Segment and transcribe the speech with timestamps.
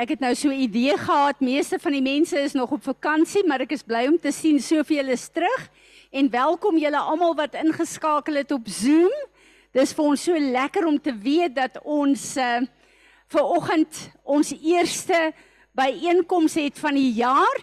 [0.00, 3.44] Ek het nou so 'n idee gehad, meeste van die mense is nog op vakansie,
[3.46, 5.68] maar ek is bly om te sien soveel is terug.
[6.10, 9.12] En welkom julle almal wat ingeskakel het op Zoom.
[9.72, 12.60] Dis vir ons so lekker om te weet dat ons uh
[13.28, 15.32] ver oggend ons eerste
[15.72, 17.58] byeenkoms het van die jaar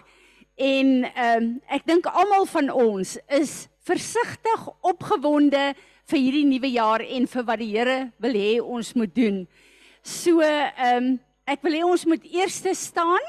[0.56, 5.74] en uh, ek dink almal van ons is versigtig opgewonde
[6.04, 9.48] vir hierdie nuwe jaar en vir wat die Here wil hê ons moet doen.
[10.02, 13.24] So ehm um, Ek wil hê ons moet eers staan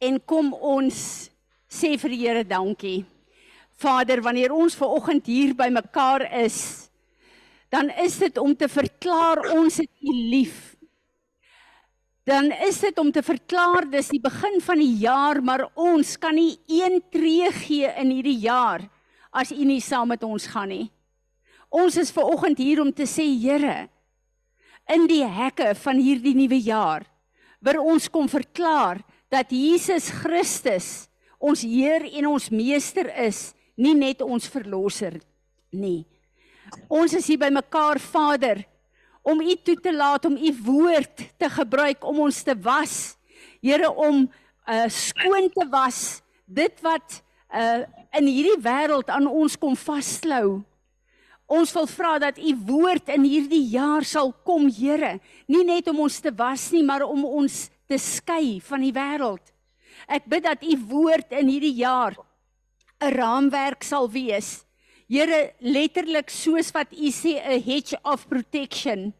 [0.00, 0.98] en kom ons
[1.70, 3.06] sê vir die Here dankie.
[3.80, 6.90] Vader, wanneer ons ver oggend hier by mekaar is,
[7.72, 10.74] dan is dit om te verklaar ons het U lief.
[12.28, 16.36] Dan is dit om te verklaar dis die begin van die jaar, maar ons kan
[16.36, 18.84] nie een tree gee in hierdie jaar
[19.32, 20.90] as U nie saam met ons gaan nie.
[21.72, 23.88] Ons is ver oggend hier om te sê Here,
[24.90, 27.06] in die hekke van hierdie nuwe jaar
[27.60, 31.10] waar ons kom verklaar dat Jesus Christus
[31.40, 35.18] ons Heer en ons meester is, nie net ons verlosser
[35.72, 36.04] nie.
[36.88, 38.62] Ons is hier by mekaar Vader
[39.26, 43.16] om U toe te laat om U woord te gebruik om ons te was.
[43.60, 44.26] Here om
[44.70, 47.20] uh skoon te was dit wat
[47.52, 47.82] uh
[48.18, 50.60] in hierdie wêreld aan ons kom vasklou.
[51.50, 55.18] Ons wil vra dat u woord in hierdie jaar sal kom, Here,
[55.50, 59.42] nie net om ons te was nie, maar om ons te skei van die wêreld.
[60.06, 62.14] Ek bid dat u woord in hierdie jaar
[63.00, 64.64] 'n raamwerk sal wees.
[65.08, 69.12] Here, letterlik soos wat u sê 'n hedge of protection.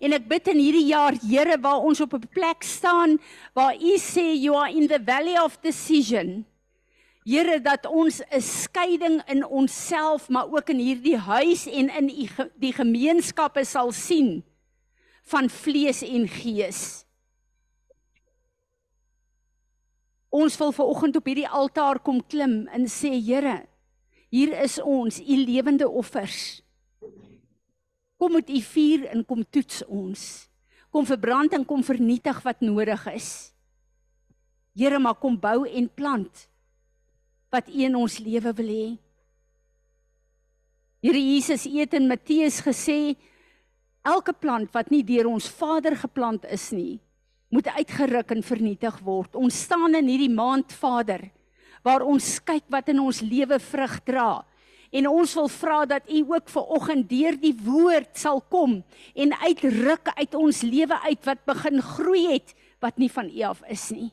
[0.00, 3.18] En ek bid in hierdie jaar, Here, waar ons op 'n plek staan
[3.54, 6.46] waar u sê you are in the valley of decision.
[7.26, 12.06] Here dat ons 'n skeiding in onsself maar ook in hierdie huis en in
[12.54, 14.44] die gemeenskappe sal sien
[15.22, 17.04] van vlees en gees.
[20.30, 23.66] Ons wil ver oggend op hierdie altaar kom klim en sê Here,
[24.30, 26.62] hier is ons, u lewende offers.
[28.16, 30.48] Kom met u vuur en kom toets ons.
[30.90, 33.52] Kom verbrand en kom vernietig wat nodig is.
[34.74, 36.48] Here, maar kom bou en plant
[37.52, 38.86] wat U in ons lewe wil hê.
[41.04, 43.14] Here Jesus het in Matteus gesê
[44.06, 46.98] elke plant wat nie deur ons Vader geplant is nie,
[47.52, 49.36] moet uitgeruk en vernietig word.
[49.38, 51.28] Ons staan in hierdie maand Vader
[51.86, 54.30] waar ons kyk wat in ons lewe vrug dra.
[54.90, 58.80] En ons wil vra dat U ook ver oggend deur die woord sal kom
[59.14, 63.62] en uitruk uit ons lewe uit wat begin groei het wat nie van U af
[63.70, 64.10] is nie.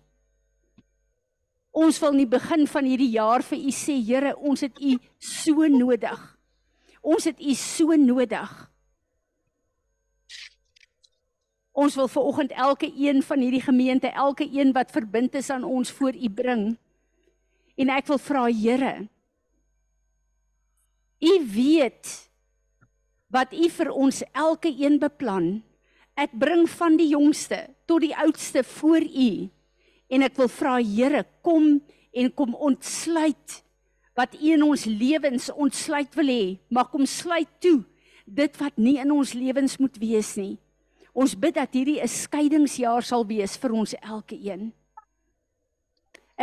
[1.73, 5.65] Ons wil nie begin van hierdie jaar vir u sê Here, ons het u so
[5.73, 6.19] nodig.
[7.01, 8.51] Ons het u so nodig.
[11.73, 15.65] Ons wil ver oggend elke een van hierdie gemeente, elke een wat verbind is aan
[15.65, 16.75] ons voor u bring.
[17.73, 18.93] En ek wil vra Here,
[21.23, 22.11] u weet
[23.33, 25.63] wat u vir ons elke een beplan.
[26.13, 29.29] Ek bring van die jongste tot die oudste voor u
[30.13, 31.79] en ek wil vra Here kom
[32.13, 33.61] en kom ontsluit
[34.17, 36.43] wat U in ons lewens ontsluit wil hê.
[36.69, 37.81] Maar kom sluit toe
[38.25, 40.53] dit wat nie in ons lewens moet wees nie.
[41.13, 44.71] Ons bid dat hierdie 'n skeidingsjaar sal wees vir ons elkeen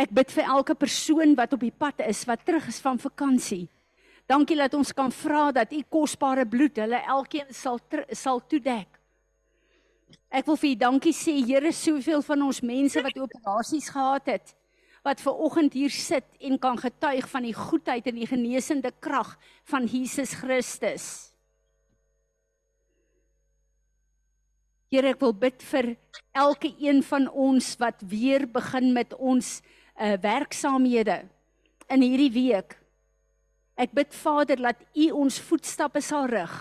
[0.01, 3.65] ek bid vir elke persoon wat op die pad is wat terug is van vakansie
[4.29, 7.79] dankie dat ons kan vra dat U kosbare bloed hulle elkeen sal
[8.15, 9.00] sal toedek
[10.29, 14.55] Ek wil vir u dankie sê Here soveel van ons mense wat operasies gehad het
[15.01, 19.33] wat ver oggend hier sit en kan getuig van die goedheid en die genesende krag
[19.65, 21.05] van Jesus Christus.
[24.91, 25.95] Here ek wil bid vir
[26.37, 31.21] elke een van ons wat weer begin met ons uh, werksaamhede
[31.89, 32.75] in hierdie week.
[33.79, 36.53] Ek bid Vader dat U ons voetstappe sal rig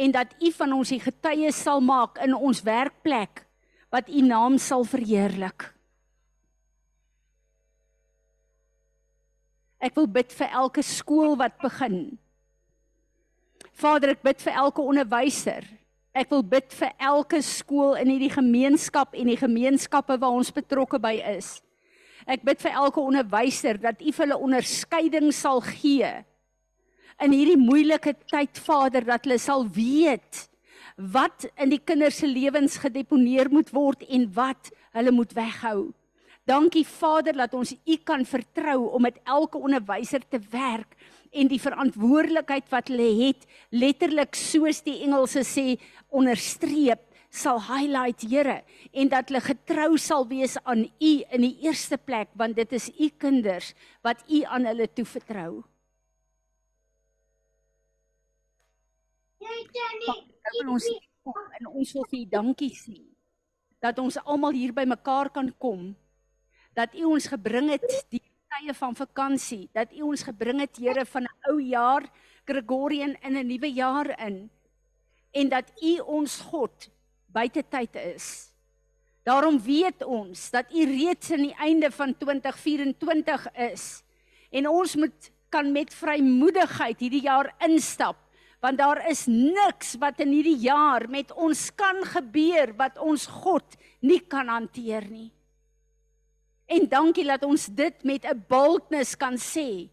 [0.00, 3.44] en dat U van ons die getuies sal maak in ons werkplek
[3.92, 5.66] wat U naam sal verheerlik.
[9.80, 12.00] Ek wil bid vir elke skool wat begin.
[13.80, 15.64] Vader, ek bid vir elke onderwyser.
[16.16, 21.00] Ek wil bid vir elke skool in hierdie gemeenskap en die gemeenskappe waar ons betrokke
[21.00, 21.58] by is.
[22.28, 26.12] Ek bid vir elke onderwyser dat U vir hulle onderskeiding sal gee
[27.20, 30.46] in hierdie moeilike tyd Vader dat hulle sal weet
[30.96, 35.92] wat in die kinders se lewens gedeponeer moet word en wat hulle moet weghou.
[36.48, 40.96] Dankie Vader dat ons U kan vertrou om met elke onderwyser te werk
[41.30, 45.66] en die verantwoordelikheid wat hulle het letterlik soos die Engelse sê
[46.08, 52.00] onderstreep sal highlight Here en dat hulle getrou sal wees aan U in die eerste
[52.00, 55.62] plek want dit is U kinders wat U aan hulle toevertrou.
[59.50, 60.86] Ek wil ons
[61.60, 62.98] en ons wil vir U dankie sê
[63.80, 65.94] dat ons almal hier by mekaar kan kom.
[66.76, 71.04] Dat U ons gebring het die tye van vakansie, dat U ons gebring het Here
[71.08, 72.04] van 'n ou jaar
[72.44, 74.50] Gregorian in 'n nuwe jaar in.
[75.32, 76.90] En dat U ons God
[77.26, 78.52] buite tyd is.
[79.22, 84.02] Daarom weet ons dat U reeds aan die einde van 2024 is.
[84.50, 88.16] En ons moet kan met vrymoedigheid hierdie jaar instap
[88.60, 93.76] want daar is niks wat in hierdie jaar met ons kan gebeur wat ons God
[94.04, 95.30] nie kan hanteer nie.
[96.70, 99.88] En dankie dat ons dit met 'n boldness kan sê.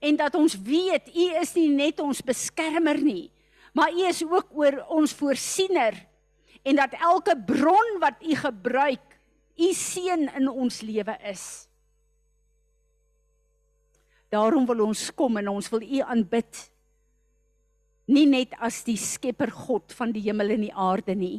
[0.00, 3.30] En dat ons weet U is nie net ons beskermer nie,
[3.74, 5.94] maar U is ook oor ons voorsiener
[6.62, 9.20] en dat elke bron wat U gebruik,
[9.56, 11.68] U seën in ons lewe is.
[14.28, 16.70] Daarom wil ons kom en ons wil U aanbid
[18.10, 21.38] nie net as die skepper God van die hemel en die aarde nie,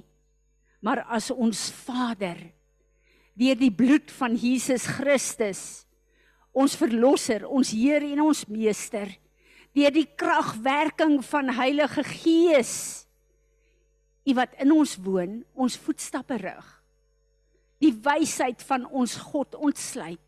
[0.82, 2.40] maar as ons Vader
[3.38, 5.62] deur die bloed van Jesus Christus,
[6.52, 9.10] ons verlosser, ons Heer en ons meester,
[9.72, 12.74] deur die kragwerking van Heilige Gees,
[14.22, 16.68] U wat in ons woon, ons voetstappe rig.
[17.82, 20.22] Die wysheid van ons God ontsluit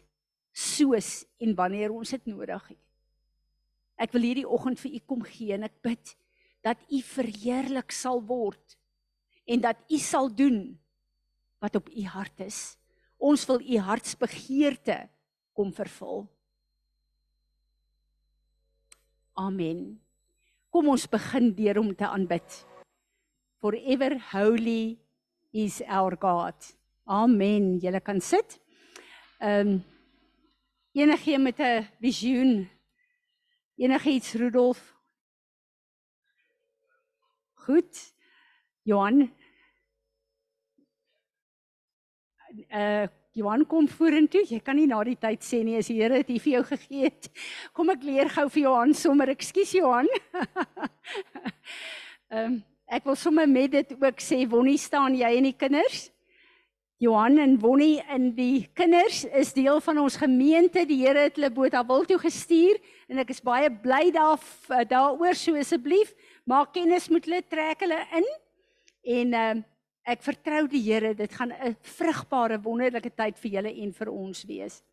[0.54, 2.80] soos en wanneer ons dit nodig het.
[4.02, 6.16] Ek wil hierdie oggend vir u kom gee en ek bid
[6.64, 8.78] dat u verheerlik sal word
[9.46, 10.80] en dat u sal doen
[11.60, 12.76] wat op u hart is.
[13.18, 15.10] Ons wil u hartsbegeerte
[15.56, 16.26] kom vervul.
[19.34, 20.00] Amen.
[20.70, 22.60] Kom ons begin deur om te aanbid.
[23.62, 24.98] Forever holy
[25.52, 26.74] is our God.
[27.06, 27.78] Amen.
[27.80, 28.60] Julle kan sit.
[29.40, 29.84] Ehm um,
[30.94, 32.70] enige met 'n visioen
[33.76, 34.93] enigiets Rudolf
[37.64, 38.14] Goed.
[38.84, 39.32] Johan.
[42.70, 44.44] Uh Johan kom vorentoe.
[44.46, 47.08] Jy kan nie na die tyd sê nie as die Here dit vir jou gegee
[47.08, 47.30] het.
[47.74, 49.32] Kom ek leer gou vir Johan sommer.
[49.34, 50.12] Ekskuus Johan.
[52.34, 52.60] Ehm um,
[52.94, 56.12] ek wil sommer met dit ook sê Wonnie staan jy en die kinders?
[57.02, 60.86] Johan en Wonnie en die kinders is deel van ons gemeente.
[60.86, 62.78] Die Here het hulle Botawil toe gestuur
[63.10, 64.38] en ek is baie bly daar
[64.92, 66.14] daaroor so asseblief
[66.44, 68.28] maak kennis met hulle, trek hulle in.
[69.04, 69.70] En ehm uh,
[70.04, 74.44] ek vertrou die Here, dit gaan 'n vrugbare wonderlike tyd vir julle en vir ons
[74.44, 74.84] wees.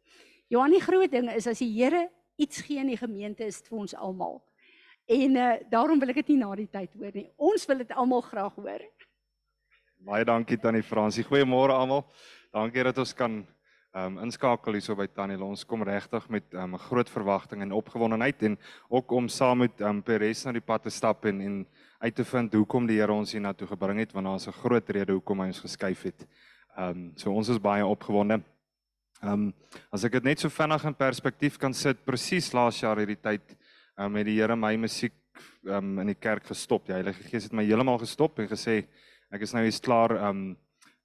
[0.47, 3.69] Johan, die groot ding is as die Here iets gee in die gemeente is dit
[3.69, 4.41] vir ons almal.
[5.11, 7.29] En uh daarom wil ek dit nie na die tyd hoor nie.
[7.37, 8.82] Ons wil dit almal graag hoor.
[9.99, 11.25] Baie dankie Tannie Fransie.
[11.25, 12.06] Goeiemôre almal.
[12.55, 13.46] Dankie dat ons kan
[13.95, 15.39] um inskakel hierso by Tannie.
[15.43, 18.59] Ons kom regtig met 'n um, groot verwagting en opgewondenheid en
[18.89, 21.67] ook om saam met um Peres na die pad te stap en en
[21.99, 25.13] uit te vind hoekom die Here ons hiernatoe gebring het want daar's 'n groot rede
[25.13, 26.27] hoekom hy ons geskuif het.
[26.79, 28.43] Um so ons is baie opgewonde.
[29.23, 29.53] Um
[29.93, 33.57] as ek dit net so vinnig in perspektief kan sit, presies laas jaar hierdie tyd
[33.99, 35.13] um het die Here my musiek
[35.65, 36.87] um in die kerk gestop.
[36.87, 38.87] Die Heilige Gees het my heeltemal gestop en gesê
[39.33, 40.57] ek is nou eens klaar um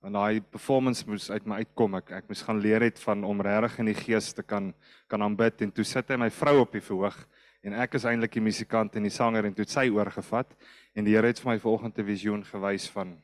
[0.05, 1.97] en daai performance moes uit my uitkom.
[1.97, 4.69] Ek ek moes gaan leer het van om regtig in die gees te kan
[5.09, 5.63] kan aanbid.
[5.65, 7.17] En toe sit hy my vrou op die verhoog.
[7.65, 10.53] En ek is eintlik die musikant en die sanger en toe het sy oorgevat.
[10.93, 13.15] En die Here het vir my volgende visioen gewys van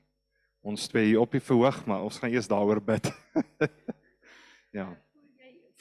[0.66, 3.12] ons twee hier op die verhoog maar ons gaan eers daaroor bid.
[4.72, 4.86] Ja.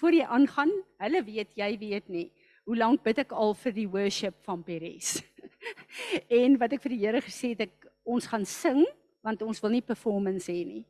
[0.02, 2.24] Voor jy aangaan hulle weet jy weet nie
[2.66, 5.20] hoe lank bid ek al vir die worship van Peres
[6.40, 8.82] en wat ek vir die Here gesê het ek ons gaan sing
[9.22, 10.82] want ons wil nie performance hê nie.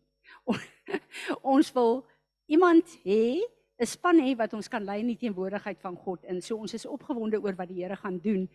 [1.55, 2.07] ons wil
[2.47, 3.41] iemand hê,
[3.81, 6.43] 'n span hê wat ons kan lei in die teenwoordigheid van God in.
[6.43, 8.49] So ons is opgewonde oor wat die Here gaan doen.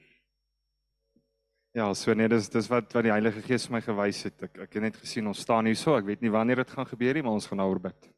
[1.75, 4.43] Ja, so nee, dis dis wat wat die Heilige Gees vir my gewys het.
[4.43, 5.97] Ek ek het net gesien ons staan hier so.
[5.97, 8.11] Ek weet nie wanneer dit gaan gebeur nie, maar ons gaan daaroor bid.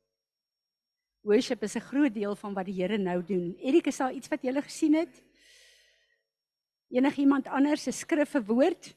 [1.23, 3.55] Worship is 'n groot deel van wat die Here nou doen.
[3.57, 5.23] Erik, is daar iets wat jy gele gesien het?
[6.89, 8.95] Enigiemand anders se skrif of woord?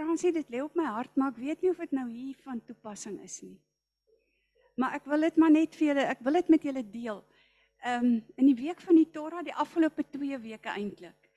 [0.00, 2.60] Fransie, dit lê op my hart, maar ek weet nie of dit nou hier van
[2.64, 3.58] toepassing is nie.
[4.80, 7.18] Maar ek wil dit maar net vir julle, ek wil dit met julle deel.
[7.84, 11.28] Ehm um, in die week van die Torah, die afgelope 2 weke eintlik,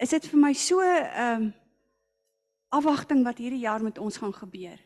[0.00, 1.50] is dit vir my so ehm um,
[2.70, 4.78] afwagting wat hierdie jaar met ons gaan gebeur.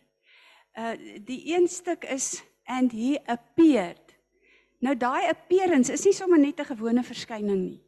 [0.74, 0.94] Uh
[1.28, 4.14] die een stuk is and he appeared.
[4.82, 7.82] Nou daai appearance is nie sommer net 'n gewone verskyning nie.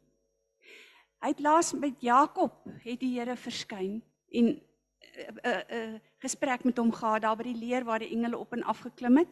[1.19, 4.66] Hy het laas met Jakob het die Here verskyn en
[5.15, 8.63] 'n 'n gesprek met hom gehad daar by die leer waar die engele op en
[8.63, 9.31] af geklim het.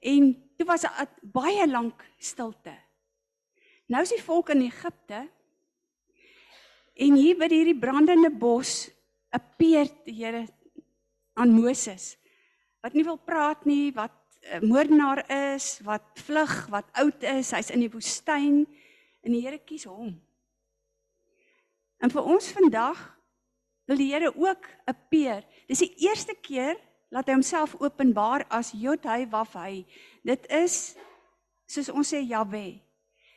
[0.00, 2.74] En toe was dit baie lank stilte.
[3.86, 5.28] Nou is die volk in Egipte
[6.94, 8.90] en hier by hierdie brandende bos
[9.30, 10.46] appear die Here
[11.34, 12.16] aan Moses
[12.84, 14.12] wat nie wil praat nie, wat
[14.44, 18.66] 'n uh, moordenaar is, wat vlug, wat oud is, hy's in die woestyn
[19.24, 20.20] en die Here kies hom.
[21.96, 23.00] En vir ons vandag
[23.86, 25.44] wil die Here ook appear.
[25.68, 26.76] Dis die eerste keer
[27.14, 29.84] laat hy homself openbaar as Jod-Hy Waf-Hy.
[30.26, 30.96] Dit is
[31.70, 32.80] soos ons sê Jahwe.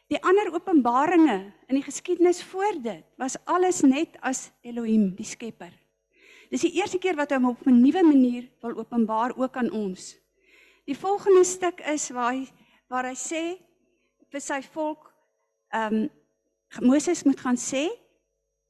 [0.07, 5.73] Die ander openbaringe in die geskiedenis voor dit was alles net as Elohim, die Skepper.
[6.47, 9.71] Dis die eerste keer wat hy hom op 'n nuwe manier wil openbaar ook aan
[9.71, 10.15] ons.
[10.87, 12.47] Die volgende stuk is waar hy
[12.87, 13.59] waar hy sê
[14.31, 15.11] vir sy volk,
[15.75, 16.09] ehm um,
[16.81, 17.87] Moses moet gaan sê,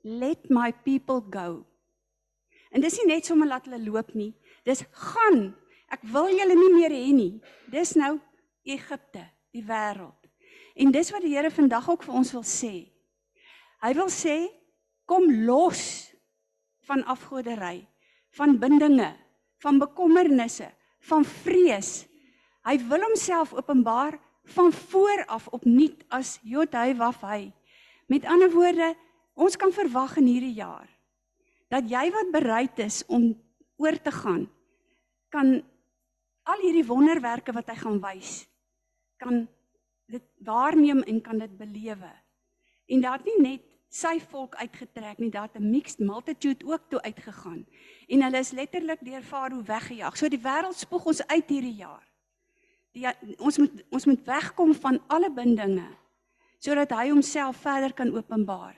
[0.04, 1.67] "Let my people go."
[2.72, 4.34] En dis nie net sommer laat hulle loop nie.
[4.68, 4.84] Dis
[5.14, 5.52] gaan.
[5.94, 7.34] Ek wil julle nie meer hê nie.
[7.72, 8.18] Dis nou
[8.68, 9.24] Egipte,
[9.56, 10.18] die wêreld.
[10.78, 12.74] En dis wat die Here vandag ook vir ons wil sê.
[13.82, 14.36] Hy wil sê
[15.08, 16.12] kom los
[16.88, 17.86] van afgoderry,
[18.36, 19.14] van bindinge,
[19.64, 20.68] van bekommernisse,
[21.08, 22.06] van vrees.
[22.68, 24.20] Hy wil homself openbaar
[24.58, 27.48] van voor af opnuut as Jodhy Wafhy.
[28.12, 28.94] Met ander woorde,
[29.36, 30.88] ons kan verwag in hierdie jaar
[31.68, 33.34] dat jy wat bereid is om
[33.78, 34.48] oor te gaan
[35.30, 35.64] kan
[36.48, 38.48] al hierdie wonderwerke wat hy gaan wys
[39.22, 39.48] kan
[40.08, 42.12] dit waarneem en kan dit belewe.
[42.88, 47.66] En het nie net sy volk uitgetrek nie, het 'n mixed multitude ook toe uitgegaan.
[48.08, 50.18] En hulle is letterlik deur Farao weggejaag.
[50.18, 52.04] So die wêreld spoeg ons uit hierdie jaar.
[52.92, 53.06] Die
[53.38, 55.88] ons moet ons moet wegkom van alle bindinge
[56.60, 58.76] sodat hy homself verder kan openbaar.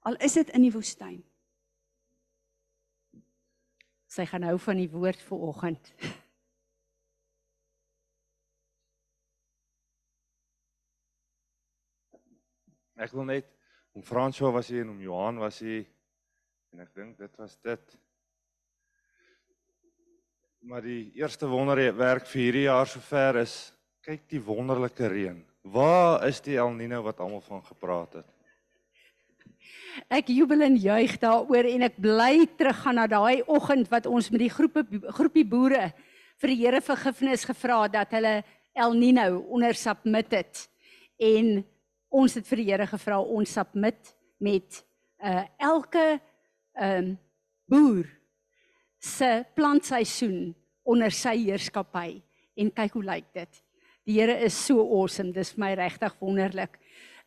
[0.00, 1.24] Al is dit in die woestyn.
[4.10, 5.92] Sy gaan hou van die woord vir oggend.
[13.00, 13.46] Ek wil net
[13.96, 15.86] om François was hier en om Johan was hier
[16.74, 17.94] en ek dink dit was dit.
[20.68, 23.54] Maar die eerste wonderwerk vir hierdie jaar sover is
[24.04, 25.38] kyk die wonderlike reën.
[25.72, 28.39] Waar is die El Niño wat almal van gepraat het?
[30.10, 34.44] Ek jubel en juig daaroor en ek bly teruggaan na daai oggend wat ons met
[34.44, 34.84] die groepe
[35.16, 35.90] groepie boere
[36.40, 38.40] vir die Here vergifnis gevra het dat hulle
[38.74, 40.62] El Niño onder submit het.
[41.20, 41.60] En
[42.08, 44.80] ons het vir die Here gevra ons submit met
[45.20, 46.20] uh elke
[46.80, 47.12] um,
[47.68, 48.08] boer
[49.00, 52.22] se plantseisoen onder sy heerskappy
[52.56, 53.60] en kyk hoe lyk dit.
[54.08, 56.79] Die Here is so awesome, dis vir my regtig wonderlik.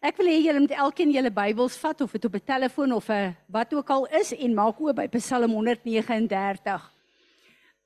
[0.04, 3.08] Ek wil hê julle moet elkeen julle Bybels vat of dit op 'n telefoon of
[3.10, 6.92] 'n wat ook al is en maak oop by Psalm 139.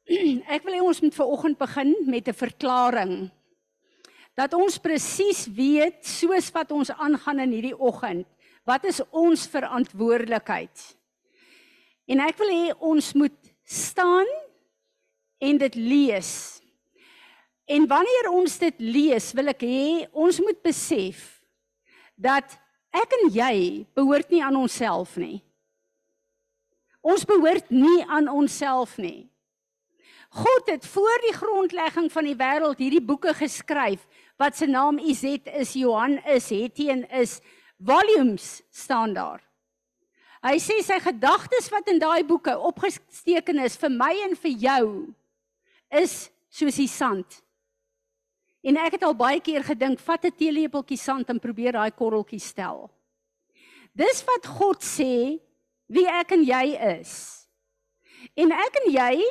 [0.55, 3.29] Ek wil hê ons moet ver oggend begin met 'n verklaring
[4.33, 8.25] dat ons presies weet soos wat ons aangaan in hierdie oggend,
[8.65, 10.97] wat is ons verantwoordelikheid?
[12.07, 14.27] En ek wil hê ons moet staan
[15.37, 16.61] en dit lees.
[17.65, 21.36] En wanneer ons dit lees, wil ek hê ons moet besef
[22.17, 22.57] dat
[22.97, 25.39] ek en jy behoort nie aan onsself nie.
[27.05, 29.29] Ons behoort nie aan onsself nie.
[30.37, 34.03] God het voor die grondlegging van die wêreld hierdie boeke geskryf
[34.37, 37.39] wat se naam Izet is, Johan is, Hetien is,
[37.79, 39.41] volumes staan daar.
[40.45, 44.85] Hy sê sy gedagtes wat in daai boeke opgesteken is vir my en vir jou
[46.01, 47.39] is soos die sand.
[48.61, 52.39] En ek het al baie keer gedink, vat 'n teelepeltjie sand en probeer daai korreltjie
[52.39, 52.89] stel.
[53.93, 55.39] Dis wat God sê
[55.87, 57.47] wie ek en jy is.
[58.35, 59.23] En ek en jy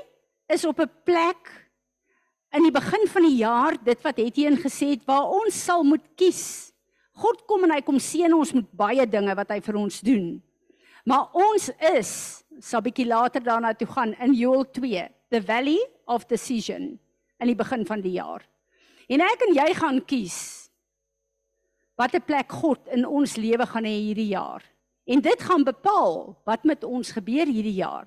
[0.49, 1.66] is op 'n plek
[2.52, 5.85] in die begin van die jaar dit wat het hy ingesê het waar ons sal
[5.85, 6.73] moet kies.
[7.16, 10.42] God kom en hy kom seën ons met baie dinge wat hy vir ons doen.
[11.04, 16.26] Maar ons is sal bietjie later daarna toe gaan in Joel 2, the valley of
[16.26, 16.99] decision
[17.40, 18.42] in die begin van die jaar.
[19.06, 20.38] En ek en jy gaan kies
[21.96, 24.64] watter plek God in ons lewe gaan hê hierdie jaar.
[25.08, 28.04] En dit gaan bepaal wat met ons gebeur hierdie jaar.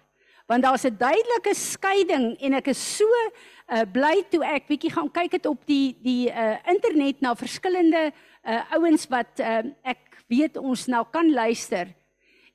[0.49, 5.11] Want daar's 'n duidelike skeiding en ek is so uh, bly toe ek bietjie gaan
[5.11, 10.57] kyk het op die die uh, internet na verskillende uh, ouens wat uh, ek weet
[10.57, 11.87] ons nou kan luister.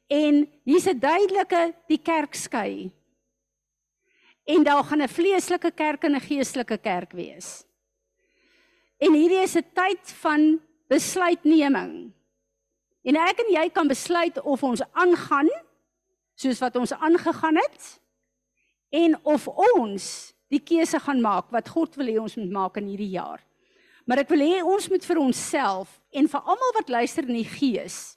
[0.06, 2.90] En hier's 'n duidelike die kerk skei.
[4.44, 7.64] En daar gaan 'n vleeslike kerk en 'n geestelike kerk wees
[9.04, 12.14] en hierdie is 'n tyd van besluitneming
[13.04, 15.50] En ek en jy kan besluit of ons aangaan
[16.40, 17.88] soos wat ons aangegaan het
[18.96, 20.06] en of ons
[20.52, 23.42] die keuse gaan maak wat God wil hê ons moet maak in hierdie jaar.
[24.08, 27.52] Maar ek wil hê ons moet vir onsself en vir almal wat luister in die
[27.58, 28.16] gees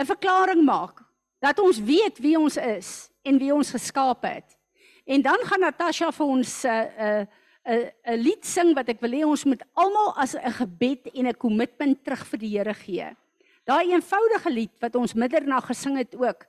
[0.00, 1.04] 'n verklaring maak
[1.44, 4.56] dat ons weet wie ons is en wie ons geskaap het.
[5.04, 7.26] En dan gaan Natasha vir ons 'n uh, 'n uh,
[7.64, 11.34] 'n lied sing wat ek wil hê ons moet almal as 'n gebed en 'n
[11.34, 13.16] kommitment terug vir die Here gee.
[13.64, 16.46] Daai eenvoudige lied wat ons middernag gesing het ook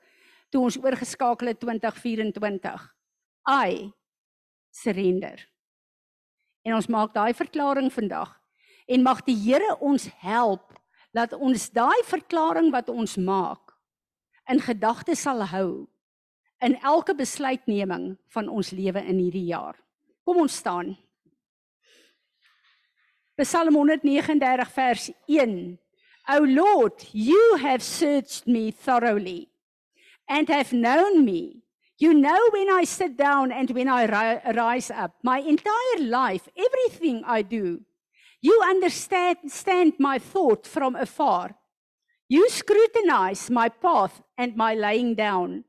[0.49, 2.93] toe ons oorgeskakel het 2024.
[3.49, 3.91] I
[4.71, 5.49] surrender.
[6.63, 8.39] En ons maak daai verklaring vandag
[8.87, 10.73] en mag die Here ons help
[11.13, 13.73] dat ons daai verklaring wat ons maak
[14.49, 15.87] in gedagte sal hou
[16.63, 19.82] in elke besluitneming van ons lewe in hierdie jaar.
[20.23, 20.95] Kom ons staan.
[23.43, 25.77] Psalm 139 vers 1.
[26.29, 29.49] O Lord, you have searched me thoroughly
[30.29, 31.63] and have known me.
[31.97, 35.19] You know when I sit down and when I ri rise up.
[35.23, 37.81] My entire life, everything I do.
[38.41, 41.55] You understand stand my thought from afar.
[42.29, 45.65] You scrutinize my path and my lying down.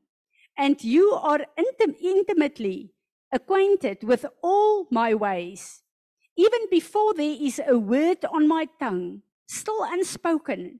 [0.57, 2.94] And you are intim intimately
[3.35, 5.83] acquainted with all my ways.
[6.37, 10.79] Even before there is a word on my tongue, still unspoken.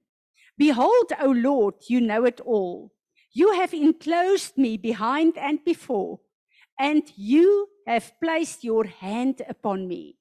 [0.58, 2.94] Behold, O Lord, you know it all.
[3.34, 6.22] You have enclosed me behind and before,
[6.80, 10.18] and you have placed your hand upon me.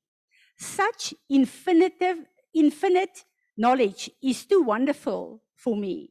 [0.58, 2.18] Such infinitive,
[2.52, 3.24] infinite
[3.56, 6.10] knowledge is too wonderful for me.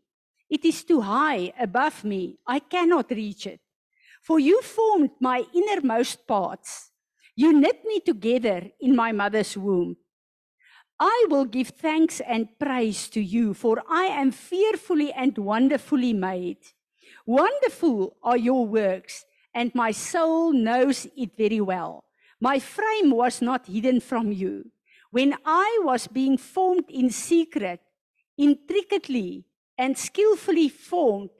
[0.49, 2.37] It is too high above me.
[2.47, 3.62] I cannot reach it.
[4.23, 6.91] For you formed my innermost parts.
[7.35, 9.97] You knit me together in my mother's womb.
[10.97, 16.59] I will give thanks and praise to you, for I am fearfully and wonderfully made.
[17.25, 22.05] Wonderful are your works, and my soul knows it very well.
[22.39, 24.71] My frame was not hidden from you.
[25.11, 27.81] When I was being formed in secret,
[28.37, 29.45] intricately
[29.77, 31.31] and skillfully formed,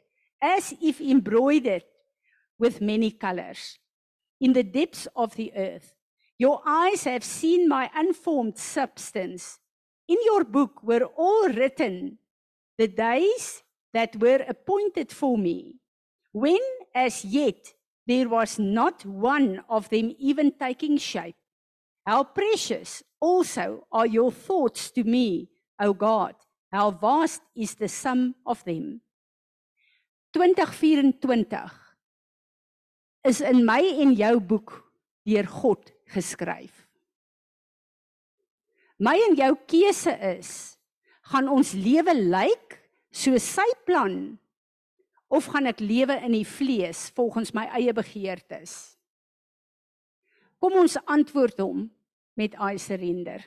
[0.42, 1.84] as if embroidered
[2.64, 3.78] with many colors,
[4.40, 5.96] in the depths of the earth,
[6.40, 9.60] your eyes have seen my unformed substance.
[10.08, 12.20] In your book were all written
[12.78, 15.82] the days that were appointed for me,
[16.32, 16.64] when
[16.96, 17.74] as yet
[18.08, 21.36] there was not one of them even taking shape.
[22.08, 25.50] How precious also are your thoughts to me,
[25.82, 26.36] O God.
[26.72, 29.02] How vast is the sum of them.
[30.34, 31.83] 2024
[33.24, 34.76] is in my en jou boek
[35.28, 36.84] deur God geskryf.
[39.00, 40.52] My en jou keuse is
[41.32, 42.78] gaan ons lewe lyk
[43.14, 44.36] soos sy plan
[45.34, 48.96] of gaan ek lewe in die vlees volgens my eie begeertes?
[50.62, 51.88] Kom ons antwoord hom
[52.40, 53.42] met I surrender.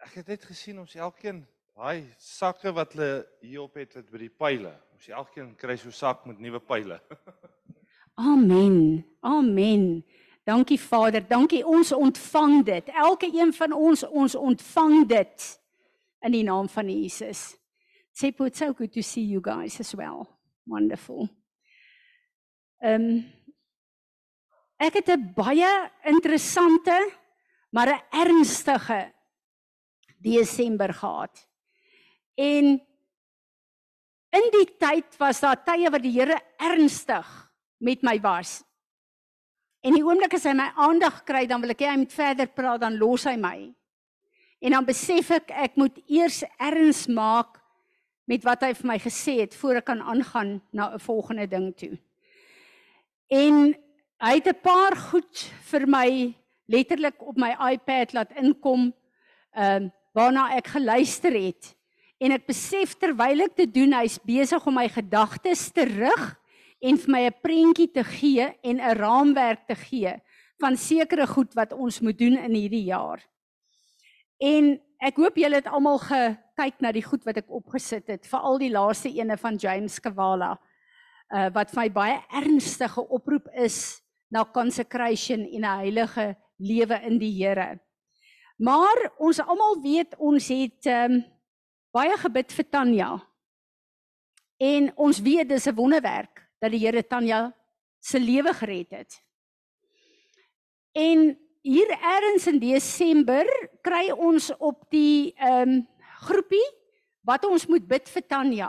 [0.00, 1.42] Ek het net gesien ons elkeen
[1.76, 4.72] daai sakke wat hulle hier op het by die pile.
[4.96, 7.00] Ons elkeen kry so 'n sak met nuwe pile.
[8.20, 9.04] Amen.
[9.20, 10.04] Amen.
[10.44, 12.88] Dankie Vader, dankie ons ontvang dit.
[12.88, 15.46] Elke een van ons ons ontvang dit
[16.20, 17.54] in die naam van Jesus.
[18.12, 20.26] Sepo, it's so good to see you guys as well.
[20.68, 21.28] Wonderful.
[22.80, 23.24] Ehm um,
[24.80, 26.96] ek het 'n baie interessante
[27.70, 29.12] maar 'n ernstige
[30.18, 31.48] Desember gehad.
[32.34, 32.64] En
[34.30, 37.49] in die tyd was daar tye wat die Here ernstig
[37.80, 38.60] met my was.
[39.80, 42.50] En die oomblik as hy my aandag kry, dan wil ek hê hy moet verder
[42.52, 43.56] praat, dan los hy my.
[44.60, 47.56] En dan besef ek ek moet eers erns maak
[48.28, 51.72] met wat hy vir my gesê het voor ek kan aangaan na 'n volgende ding
[51.74, 51.96] toe.
[53.30, 53.74] En
[54.20, 56.34] hy het 'n paar goed vir my
[56.68, 58.92] letterlik op my iPad laat inkom,
[59.56, 61.74] ehm uh, waarna ek geluister het.
[62.18, 66.39] En ek besef terwyl ek dit doen, hy's besig om my gedagtes te rig
[66.80, 70.14] en vir my 'n prentjie te gee en 'n raamwerk te gee
[70.60, 73.20] van sekere goed wat ons moet doen in hierdie jaar.
[74.38, 78.58] En ek hoop julle het almal gekyk na die goed wat ek opgesit het, veral
[78.58, 80.58] die laaste ene van James Kwala.
[81.30, 87.18] Uh wat vir my baie ernstige oproep is na consecration en 'n heilige lewe in
[87.18, 87.80] die Here.
[88.58, 91.24] Maar ons almal weet ons het um,
[91.92, 93.10] baie gebid vir Tanya.
[94.60, 97.50] En ons weet dis 'n wonderwerk dat die Here Tanya
[98.00, 99.20] se lewe gered het.
[100.96, 103.48] En hier eers in Desember
[103.84, 105.86] kry ons op die ehm um,
[106.20, 106.66] groepie
[107.24, 108.68] wat ons moet bid vir Tanya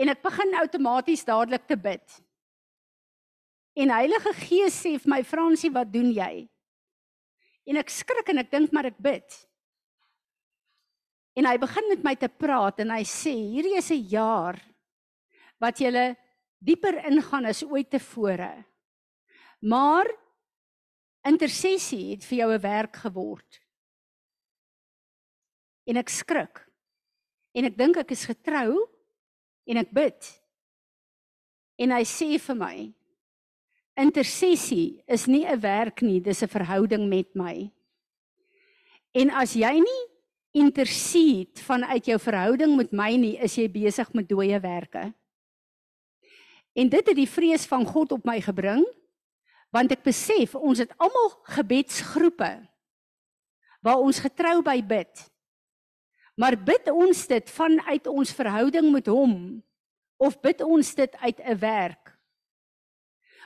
[0.00, 2.04] en ek begin outomaties dadelik te bid.
[3.76, 6.46] En Heilige Gees sê vir my Fransie, wat doen jy?
[7.68, 9.36] En ek skrik en ek dink maar ek bid.
[11.36, 14.56] En hy begin met my te praat en hy sê hierdie is 'n jaar
[15.60, 16.16] wat jy
[16.58, 18.64] dieper ingaan as ooit tevore.
[19.60, 20.06] Maar
[21.26, 23.60] intersessie het vir jou 'n werk geword.
[25.86, 26.66] En ek skrik.
[27.54, 28.88] En ek dink ek is getrou
[29.66, 30.42] en ek bid.
[31.78, 32.94] En hy sê vir my
[33.96, 37.70] intersessie is nie 'n werk nie, dis 'n verhouding met my.
[39.14, 40.04] En as jy nie
[40.52, 45.14] intercede vanuit jou verhouding met my nie, is jy besig met dooie werke.
[46.76, 48.84] En dit het die vrees van God op my gebring
[49.74, 52.50] want ek besef ons het almal gebedsgroepe
[53.84, 55.10] waar ons getrou by bid.
[56.40, 59.34] Maar bid ons dit vanuit ons verhouding met hom
[60.22, 62.14] of bid ons dit uit 'n werk?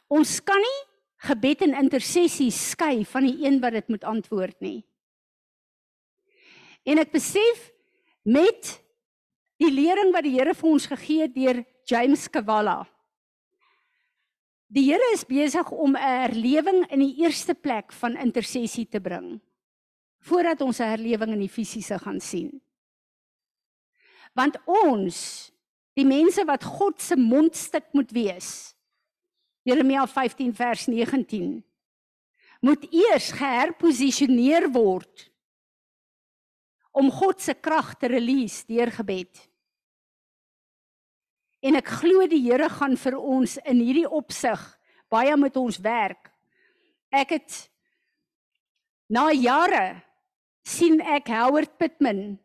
[0.07, 0.81] Ons kan nie
[1.27, 4.85] gebed en intersessie skei van die een wat dit moet antwoord nie.
[6.85, 7.71] En ek besef
[8.23, 8.81] met
[9.57, 12.87] die lering wat die Here vir ons gegee het deur James Kavala
[14.70, 19.40] Die Here is besig om 'n herlewing in die eerste plek van intersessie te bring
[20.20, 22.61] voordat ons 'n herlewing in die fisiese gaan sien.
[24.35, 25.50] Want ons,
[25.94, 28.74] die mense wat God se mondstuk moet wees.
[29.62, 31.64] Jeremia 15 vers 19
[32.61, 35.30] moet eers geherposisioneer word
[36.92, 39.50] om God se krag te release deur gebed.
[41.61, 44.61] En ek glo die Here gaan vir ons in hierdie opsig
[45.12, 46.31] baie met ons werk.
[47.12, 47.57] Ek het
[49.11, 50.01] na jare
[50.64, 52.38] sien ek Howard Pittman.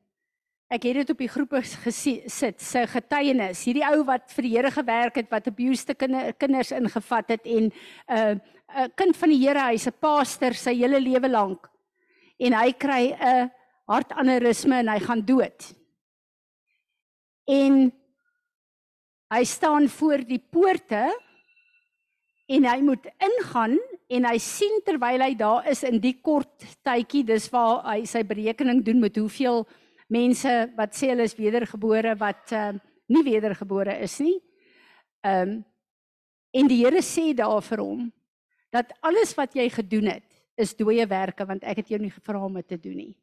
[0.73, 3.61] Ek het dit op die groepe gesit, sy getuienis.
[3.67, 7.69] Hierdie ou wat vir die Here gewerk het, wat abused kinder, kinders ingevat het en
[7.69, 7.71] 'n
[8.09, 8.41] uh, 'n
[8.81, 11.69] uh, kind van die Here, hy's 'n pastor sy hele lewe lank.
[12.39, 13.51] En hy kry 'n
[13.87, 15.75] hartaneurysme en hy gaan dood.
[17.47, 17.93] En
[19.35, 21.09] Hy staan voor die poorte
[22.47, 23.73] en hy moet ingaan
[24.07, 28.21] en hy sien terwyl hy daar is in die kort tydjie dis waar hy sy
[28.23, 29.65] berekening doen met hoeveel
[30.07, 32.69] mense wat sê hulle is wedergebore wat uh,
[33.11, 34.37] nie wedergebore is nie.
[35.25, 35.57] Ehm um,
[36.55, 38.05] en die Here sê daar vir hom
[38.71, 42.39] dat alles wat jy gedoen het is dooie werke want ek het jou nie gevra
[42.45, 43.15] om dit te doen nie.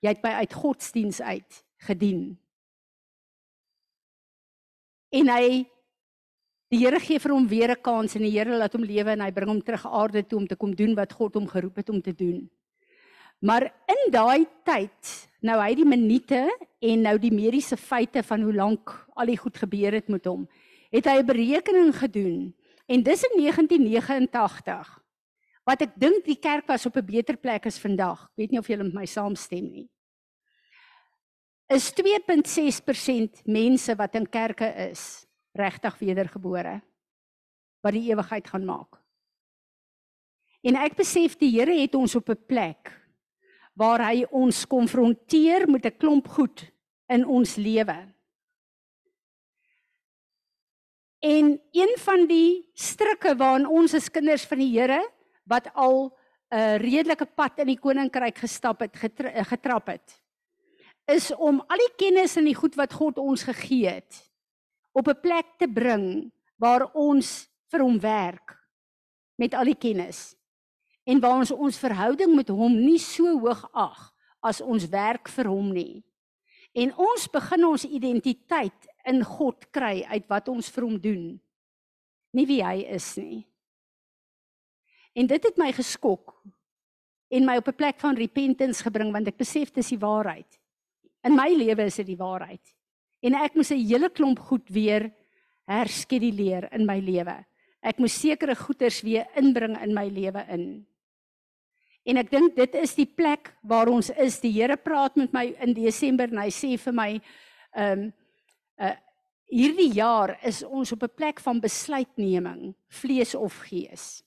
[0.00, 2.38] Jy het by uit godsdiens uit gedien
[5.14, 5.46] en hy
[6.72, 9.20] die Here gee vir hom weer 'n kans en die Here laat hom lewe en
[9.20, 11.90] hy bring hom terug aarde toe om te kom doen wat God hom geroep het
[11.90, 12.50] om te doen.
[13.40, 16.48] Maar in daai tyd, nou hy die minute
[16.80, 20.48] en nou die mediese feite van hoe lank al die goed gebeur het met hom,
[20.90, 22.54] het hy 'n berekening gedoen
[22.88, 25.00] en dis in 1989
[25.64, 28.24] wat ek dink die kerk was op 'n beter plek as vandag.
[28.24, 29.88] Ek weet nie of julle met my saamstem nie
[31.72, 35.24] is 2.6% mense wat in kerke is
[35.56, 36.80] regtig wedergebore
[37.84, 38.98] wat die ewigheid gaan maak.
[40.64, 42.92] En ek besef die Here het ons op 'n plek
[43.76, 46.72] waar hy ons konfronteer met 'n klomp goed
[47.08, 48.14] in ons lewe.
[51.20, 55.00] En een van die strikke waarin ons as kinders van die Here
[55.44, 56.16] wat al
[56.50, 60.23] 'n redelike pad in die koninkryk gestap het, getrap het,
[61.06, 64.22] is om al die kennis en die goed wat God ons gegee het
[64.92, 68.56] op 'n plek te bring waar ons vir hom werk
[69.36, 70.36] met al die kennis
[71.04, 75.48] en waar ons ons verhouding met hom nie so hoog ag as ons werk vir
[75.48, 76.04] hom nie.
[76.74, 81.24] En ons begin ons identiteit in God kry uit wat ons vir hom doen.
[82.34, 83.44] Nie wie hy is nie.
[85.14, 86.34] En dit het my geskok
[87.30, 90.60] en my op 'n plek van repentance gebring want ek besef dis die waarheid.
[91.24, 92.62] In my lewe is dit die waarheid.
[93.24, 95.12] En ek moes 'n hele klomp goed weer
[95.66, 97.44] herskeduleer in my lewe.
[97.82, 100.86] Ek moes sekere goeders weer inbring in my lewe in.
[102.04, 104.40] En ek dink dit is die plek waar ons is.
[104.40, 107.10] Die Here praat met my in Desember en hy sê vir my
[107.74, 108.12] ehm um,
[108.78, 108.96] uh
[109.54, 114.24] hierdie jaar is ons op 'n plek van besluitneming, vlees of gees.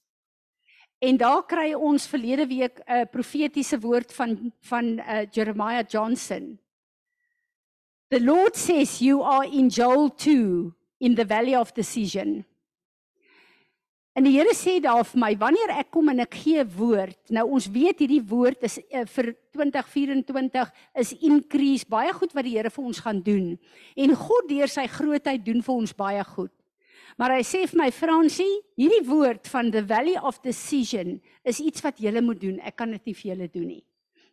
[1.02, 6.58] En daar kry ons verlede week 'n uh, profetiese woord van van uh, Jeremiah Johnson
[8.10, 12.46] The Lord says you are in Joel 2 in the valley of decision.
[14.15, 17.20] En die Here sê daar vir my, wanneer ek kom en ek gee woord.
[17.36, 20.72] Nou ons weet hierdie woord is uh, vir 2024
[21.04, 23.52] is increase, baie goed wat die Here vir ons gaan doen.
[24.00, 26.54] En God deur sy grootheid doen vir ons baie goed.
[27.20, 31.84] Maar hy sê vir my Fransie, hierdie woord van the valley of decision is iets
[31.84, 32.58] wat jy moet doen.
[32.63, 33.84] Ek kan dit nie vir julle doen nie.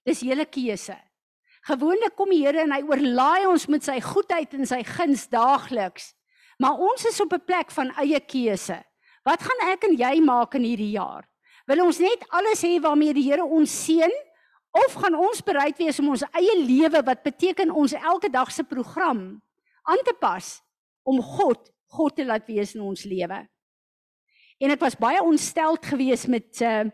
[0.07, 0.95] Dis julle keuse.
[1.65, 6.13] Gewoonlik kom die Here en hy oorlaai ons met sy goedheid en sy guns daagliks.
[6.61, 8.83] Maar ons is op 'n plek van eie keuse.
[9.25, 11.25] Wat gaan ek en jy maak in hierdie jaar?
[11.67, 14.13] Wil ons net alles hê waarmee die Here ons seën
[14.75, 18.65] of gaan ons bereid wees om ons eie lewe wat beteken ons elke dag se
[18.65, 19.41] program
[19.83, 20.63] aan te pas
[21.03, 23.49] om God God te laat wees in ons lewe?
[24.61, 26.85] En ek was baie ontsteld geweest met uh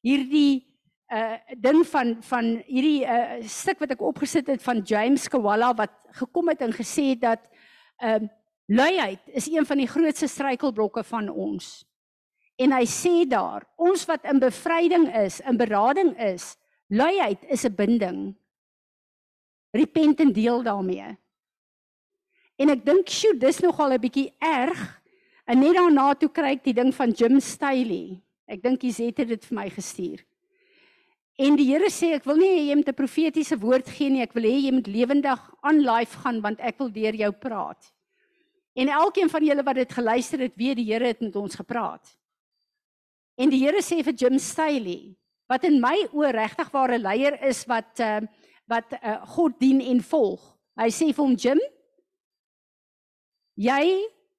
[0.00, 0.69] hierdie
[1.10, 5.90] uh ding van van hierdie uh stuk wat ek opgesit het van James Kawala wat
[6.10, 7.48] gekom het en gesê het dat
[8.04, 8.20] uh
[8.70, 11.82] Luiheid is een van die grootste struikelblokke van ons.
[12.54, 16.54] En hy sê daar, ons wat in bevryding is, in berading is,
[16.86, 18.36] luiheid is 'n binding.
[19.74, 21.18] Repent en deel daarmee.
[22.56, 25.02] En ek dink, "Sjoe, dis nogal 'n bietjie erg."
[25.44, 28.22] En net daarna toe kry ek die ding van Jim Staley.
[28.46, 30.24] Ek dink hy het dit vir my gestuur.
[31.40, 34.22] En die Here sê, "Ek wil nie hê jy moet 'n profetiese woord gee nie,
[34.22, 37.92] ek wil hê jy moet lewendig aan live gaan want ek wil deur jou praat."
[38.74, 42.16] En elkeen van julle wat dit geluister het, weet die Here het met ons gepraat.
[43.36, 45.16] En die Here sê vir Jim Staley,
[45.48, 48.20] wat in my oë regtig ware leier is wat uh,
[48.70, 50.42] wat uh, God dien en volg.
[50.78, 51.60] Hy sê vir hom Jim,
[53.58, 53.84] jy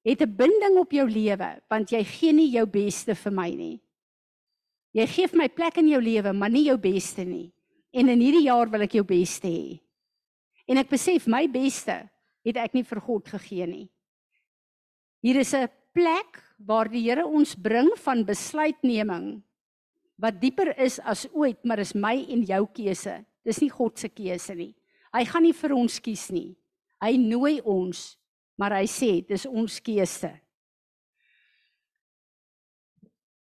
[0.08, 3.82] het 'n binding op jou lewe want jy gee nie jou beste vir my nie.
[4.94, 7.52] Jy gee vir my plek in jou lewe, maar nie jou beste nie.
[7.96, 9.80] En in hierdie jaar wil ek jou beste hê.
[10.68, 11.98] En ek besef my beste
[12.48, 13.88] het ek nie vir God gegee nie.
[15.22, 19.44] Hier is 'n plek waar die Here ons bring van besluitneming
[20.18, 23.26] wat dieper is as ooit, maar is my en jou keuse.
[23.44, 24.76] Dis nie God se keuse nie.
[25.14, 26.56] Hy gaan nie vir ons kies nie.
[27.02, 28.18] Hy nooi ons,
[28.58, 30.41] maar hy sê dis ons keuse.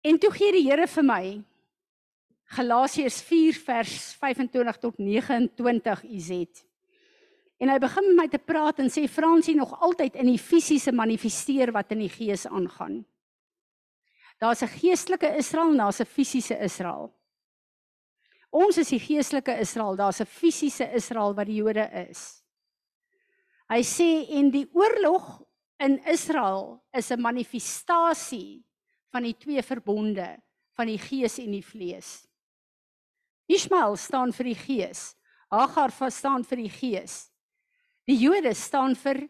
[0.08, 1.22] En toe gee die Here vir my
[2.56, 6.62] Galasiërs 4 vers 25 tot 29 IZ.
[7.60, 10.94] En hy begin met my te praat en sê Fransie nog altyd in die fisiese
[10.96, 13.02] manifesteer wat in die gees aangaan.
[14.40, 17.12] Daar's 'n geestelike Israel en daar's 'n fisiese Israel.
[18.50, 22.42] Ons is die geestelike Israel, daar's 'n fisiese Israel wat die Jode is.
[23.68, 25.42] Hy sê en die oorlog
[25.78, 28.67] in Israel is 'n manifestasie
[29.12, 30.36] van die twee verbonde
[30.78, 32.22] van die gees en die vlees.
[33.50, 35.02] Ismael staan vir die gees.
[35.50, 37.16] Hagar staan vir die gees.
[38.08, 39.24] Die Jode staan vir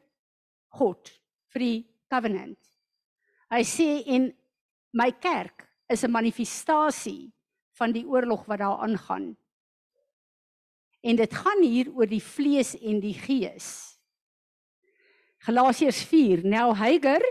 [0.75, 1.09] God,
[1.55, 1.79] vir die
[2.11, 2.59] covenant.
[3.49, 4.29] Hy sê en
[4.93, 7.33] my kerk is 'n manifestasie
[7.79, 9.37] van die oorlog wat daar aangaan.
[11.01, 13.99] En dit gaan hier oor die vlees en die gees.
[15.47, 16.43] Galasiërs 4.
[16.45, 17.23] Now Hagar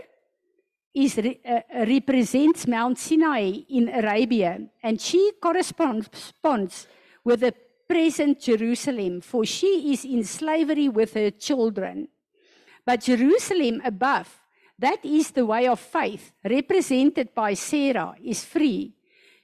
[1.04, 6.86] is re, uh, represents Mount Sinai in Arabia and she corresponds
[7.24, 7.54] with the
[7.88, 12.08] present Jerusalem, for she is in slavery with her children.
[12.84, 14.28] But Jerusalem above,
[14.78, 18.94] that is the way of faith, represented by Sarah, is free.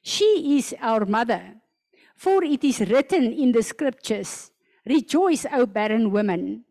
[0.03, 1.55] She is our mother.
[2.17, 4.51] For it is written in the scriptures
[4.87, 6.65] Rejoice, O barren woman,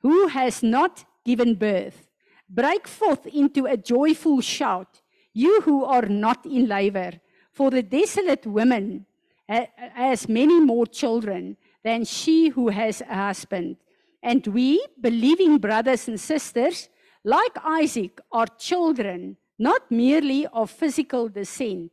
[0.00, 2.08] who has not given birth.
[2.48, 5.00] Break forth into a joyful shout,
[5.32, 7.12] you who are not in labor.
[7.52, 9.06] For the desolate woman
[9.48, 13.76] has many more children than she who has a husband.
[14.22, 16.88] And we, believing brothers and sisters,
[17.24, 21.92] like Isaac, are children, not merely of physical descent,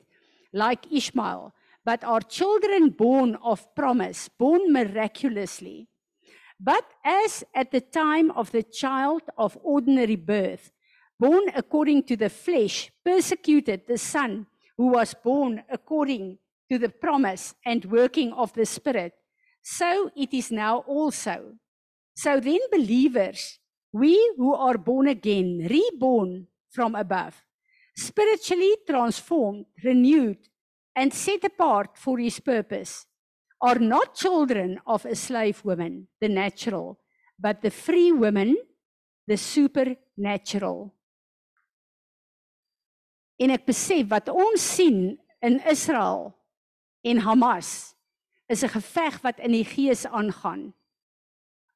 [0.54, 5.88] like Ishmael, but are children born of promise, born miraculously.
[6.64, 10.72] But as at the time of the child of ordinary birth,
[11.20, 14.46] born according to the flesh, persecuted the son
[14.78, 16.38] who was born according
[16.70, 19.14] to the promise and working of the Spirit,
[19.64, 21.54] so it is now also.
[22.16, 23.58] So then, believers,
[23.92, 27.44] we who are born again, reborn from above,
[27.96, 30.38] spiritually transformed, renewed,
[30.96, 33.08] and set apart for His purpose,
[33.62, 37.00] are not children of a slave woman, the natural,
[37.40, 38.58] but the free woman,
[39.28, 40.92] the supernatural.
[43.42, 46.32] En ek besef wat ons sien in Israel
[47.06, 47.96] en Hamas
[48.50, 50.74] is 'n geveg wat in die gees aangaan.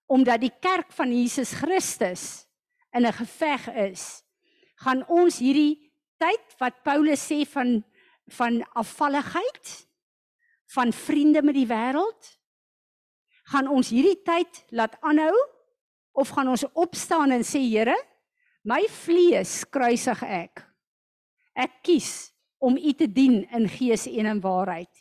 [0.06, 2.46] Omdat die kerk van Jesus Christus
[2.94, 4.24] in 'n geveg is,
[4.76, 7.84] gaan ons hierdie tyd wat Paulus sê van
[8.28, 9.86] van afvalligheid
[10.76, 12.32] van vriende met die wêreld?
[13.52, 15.36] Gaan ons hierdie tyd laat aanhou
[16.16, 17.96] of gaan ons opstaan en sê Here,
[18.66, 20.64] my vlees kruisig ek.
[21.56, 24.92] Ek kies om U te dien in gees en in waarheid.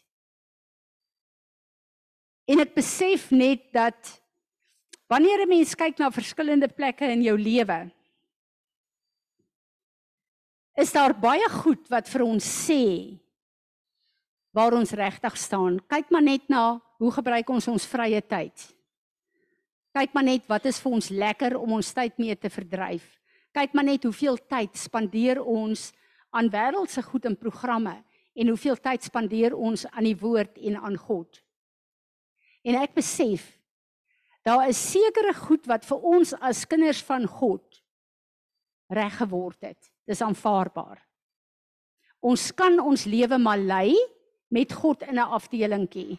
[2.50, 4.20] En ek besef net dat
[5.08, 7.90] wanneer 'n mens kyk na verskillende plekke in jou lewe,
[10.76, 13.18] is daar baie goed wat vir ons sê
[14.54, 15.80] waar ons regtig staan.
[15.90, 18.54] Kyk maar net na hoe gebruik ons ons vrye tyd.
[19.94, 23.04] Kyk maar net wat is vir ons lekker om ons tyd mee te verdryf.
[23.54, 25.90] Kyk maar net hoeveel tyd spandeer ons
[26.34, 27.96] aan wêreldse goed en programme
[28.34, 31.38] en hoeveel tyd spandeer ons aan die woord en aan God.
[32.66, 33.50] En ek besef
[34.44, 37.82] daar is sekere goed wat vir ons as kinders van God
[38.92, 39.90] reg geword het.
[40.04, 40.98] Dis aanvaarbaar.
[42.24, 43.94] Ons kan ons lewe maar lei
[44.48, 46.18] met God in 'n afdelingkie.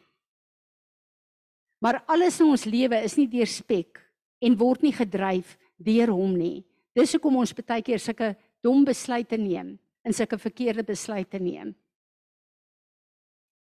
[1.80, 4.02] Maar alles in ons lewe is nie deur spek
[4.40, 6.64] en word nie gedryf deur hom nie.
[6.96, 11.76] Dis hoekom ons baie keer sulke dom besluite neem en sulke verkeerde besluite neem.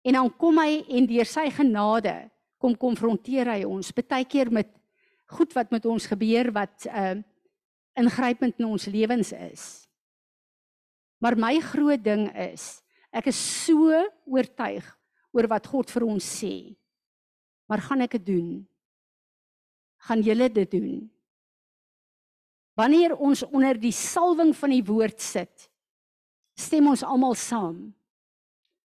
[0.04, 4.68] En dan kom hy en deur sy genade kom konfronteer hy ons baie keer met
[5.26, 7.22] goed wat met ons gebeur wat uh
[7.94, 9.64] ingrypend in ons lewens is.
[11.22, 12.82] Maar my groot ding is,
[13.14, 13.94] ek is so
[14.26, 14.86] oortuig
[15.34, 16.74] oor wat God vir ons sê.
[17.70, 18.48] Maar gaan ek dit doen?
[20.04, 20.96] Gaan julle dit doen?
[22.74, 25.68] Wanneer ons onder die salwing van die woord sit,
[26.58, 27.94] stem ons almal saam.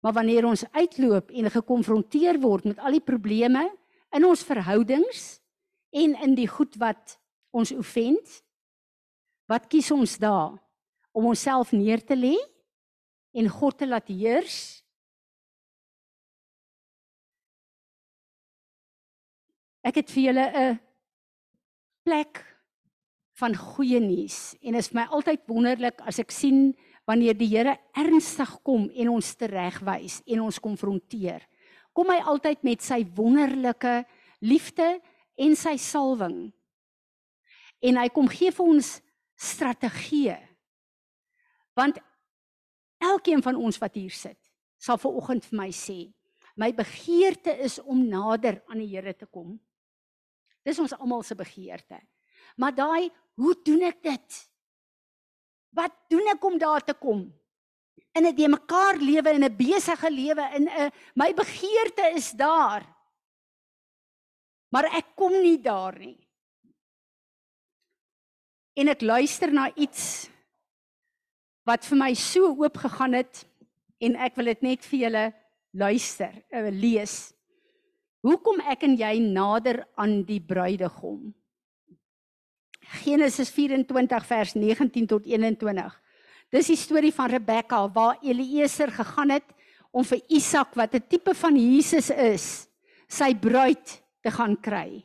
[0.05, 3.69] Maar wanneer ons uitloop en gekonfronteer word met al die probleme
[4.15, 5.39] in ons verhoudings
[5.95, 7.19] en in die goed wat
[7.55, 8.41] ons offend,
[9.51, 10.57] Wat kies ons daar?
[11.15, 12.35] Om onsself neer te lê
[13.35, 14.81] en God te laat heers?
[19.85, 20.81] Ek het vir julle 'n
[22.05, 22.41] plek
[23.41, 26.75] van goeie nuus en is my altyd wonderlik as ek sien
[27.09, 31.43] wanneer die Here ernstig kom en ons teregwys en ons konfronteer.
[31.93, 34.05] Kom hy altyd met sy wonderlike
[34.41, 35.01] liefde
[35.37, 36.53] en sy salwing.
[37.85, 39.01] En hy kom gee vir ons
[39.37, 40.39] strategieë.
[41.77, 41.99] Want
[43.03, 44.39] elkeen van ons wat hier sit,
[44.79, 45.99] sal ver oggend vir my sê,
[46.61, 49.57] my begeerte is om nader aan die Here te kom.
[50.65, 51.99] Dis ons almal se begeerte.
[52.57, 54.37] Maar daai, hoe doen ek dit?
[55.75, 57.27] Wat doen ek om daar te kom?
[58.15, 62.87] In 'n de mekaar lewe en 'n besige lewe in 'n my begeerte is daar.
[64.71, 66.25] Maar ek kom nie daar nie
[68.75, 70.29] en ek luister na iets
[71.69, 73.45] wat vir my so oop gegaan het
[74.05, 75.25] en ek wil dit net vir julle
[75.75, 77.33] luister, uh, lees.
[78.25, 81.33] Hoekom ek en jy nader aan die bruidegom?
[83.05, 85.93] Genesis 24 vers 19 tot 21.
[86.53, 89.49] Dis die storie van Rebekka waar Eliezer gegaan het
[89.95, 92.69] om vir Isak wat 'n tipe van Jesus is,
[93.09, 95.05] sy bruid te gaan kry.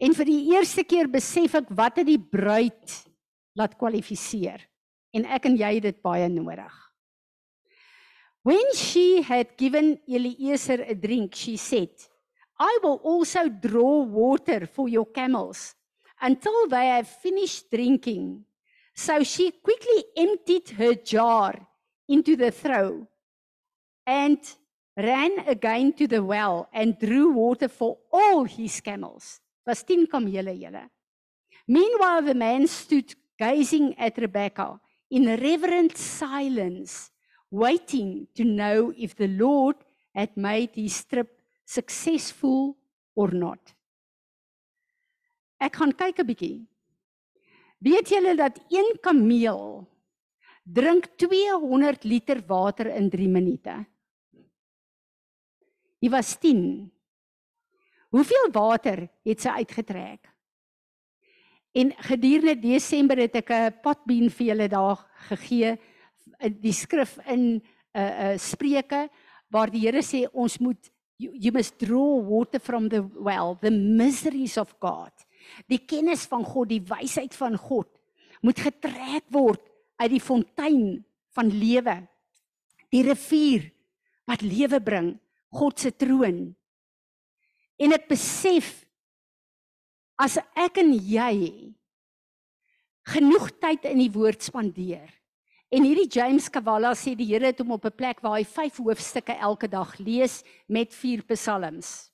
[0.00, 3.04] En vir die eerste keer besef ek wat het die bruid
[3.54, 4.60] laat kwalifiseer.
[5.14, 6.74] En ek en jy het dit baie nodig.
[8.44, 11.90] When she had given Eliezer a drink, she said,
[12.58, 15.74] I will also draw water for your camels
[16.20, 18.44] until they have finished drinking.
[18.94, 21.54] So she quickly emptied her jar
[22.08, 23.06] into the trough
[24.06, 24.38] and
[24.96, 30.54] ran again to the well and drew water for all his camels was 10 kamele
[30.60, 30.90] julle.
[31.66, 37.10] Meanwhile the man stood gazing at Rebecca in reverent silence
[37.50, 39.76] waiting to know if the Lord
[40.14, 42.76] had made his trip successful
[43.14, 43.74] or not.
[45.60, 46.66] Ek gaan kyk 'n bietjie.
[47.78, 49.86] Weet julle dat een kameel
[50.64, 53.86] drink 200 liter water in 3 minute?
[56.00, 56.90] Hy was 10.
[58.10, 60.33] Hoeveel water het sy uitgetrek?
[61.74, 64.98] En gedurende Desember het ek 'n potbeen vir julle daar
[65.28, 65.76] gegee
[66.60, 67.62] die skrif in 'n
[67.94, 69.08] uh, uh, Spreuke
[69.50, 73.70] waar die Here sê ons moet you, you must draw water from the well the
[73.70, 75.12] miseries of God.
[75.66, 77.88] Die kennis van God, die wysheid van God
[78.40, 79.60] moet getrek word
[79.96, 81.04] uit die fontein
[81.34, 82.06] van lewe.
[82.90, 83.70] Die rivier
[84.26, 85.18] wat lewe bring,
[85.50, 86.54] God se troon
[87.80, 88.83] en ek besef
[90.16, 91.74] as ek en jy
[93.04, 95.10] genoeg tyd in die woord spandeer
[95.74, 98.76] En hierdie James Kavala sê die Here het hom op 'n plek waar hy 5
[98.78, 102.10] hoofstukke elke dag lees met 4 psalms.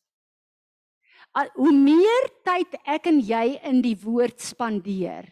[1.32, 5.28] Al, hoe meer tyd ek en jy in die woord spandeer,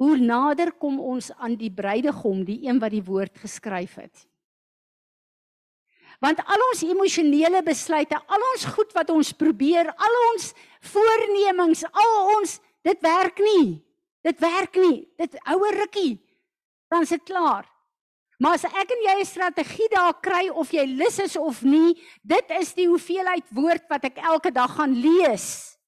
[0.00, 4.26] hoe nader kom ons aan die bruidegom, die een wat die woord geskryf het.
[6.22, 10.52] Want al ons emosionele besluite, al ons goed wat ons probeer, al ons
[10.92, 13.82] voornemings, al ons dit werk nie.
[14.22, 15.02] Dit werk nie.
[15.18, 16.14] Dit ouer rukkie.
[16.92, 17.66] Dan is dit klaar.
[18.42, 21.94] Maar as ek en jy 'n strategie daar kry of jy lus is of nie,
[22.22, 25.78] dit is die hoeveelheid woord wat ek elke dag gaan lees.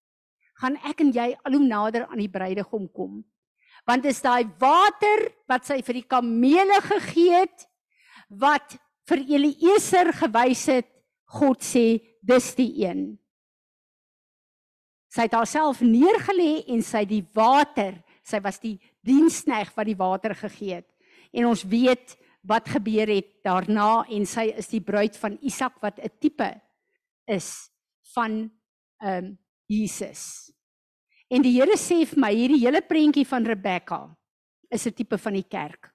[0.62, 3.24] Gaan ek en jy al hoe nader aan die bruidegom kom.
[3.86, 7.66] Want dis daai water wat sy vir die kamele gegee het
[8.28, 8.78] wat
[9.08, 10.88] vir Eliezer gewys het,
[11.26, 13.18] God sê dis die een.
[15.14, 20.34] Sy het haarself neergelê en sy die water sy was die diensknegt wat die water
[20.38, 20.88] gegee het.
[21.34, 22.16] En ons weet
[22.48, 26.50] wat gebeur het daarna en sy is die bruid van Isak wat 'n tipe
[27.26, 27.70] is
[28.14, 28.50] van
[29.00, 30.52] ehm um, Jesus.
[31.30, 34.16] En die Here sê vir my hierdie hele prentjie van Rebekka
[34.70, 35.93] is 'n tipe van die kerk.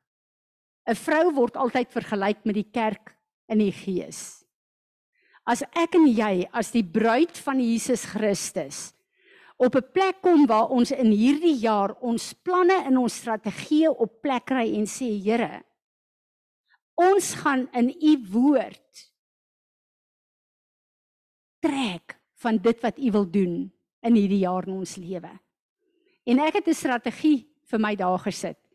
[0.89, 3.13] 'n Vrou word altyd vergelyk met die kerk
[3.47, 4.43] in die gees.
[5.45, 8.93] As ek en jy as die bruid van Jesus Christus
[9.57, 14.21] op 'n plek kom waar ons in hierdie jaar ons planne en ons strategieë op
[14.21, 15.63] plek kry en sê Here
[16.99, 19.11] ons gaan in u woord
[21.63, 23.71] trek van dit wat u wil doen
[24.01, 25.31] in hierdie jaar in ons lewe.
[26.23, 28.68] En ek het 'n strategie vir my daar gesit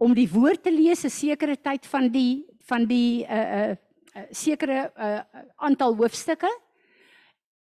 [0.00, 3.70] om die woord te lees 'n sekere tyd van die van die 'n uh, 'n
[3.70, 3.76] uh,
[4.16, 5.20] uh, sekere uh,
[5.56, 6.50] aantal hoofstukke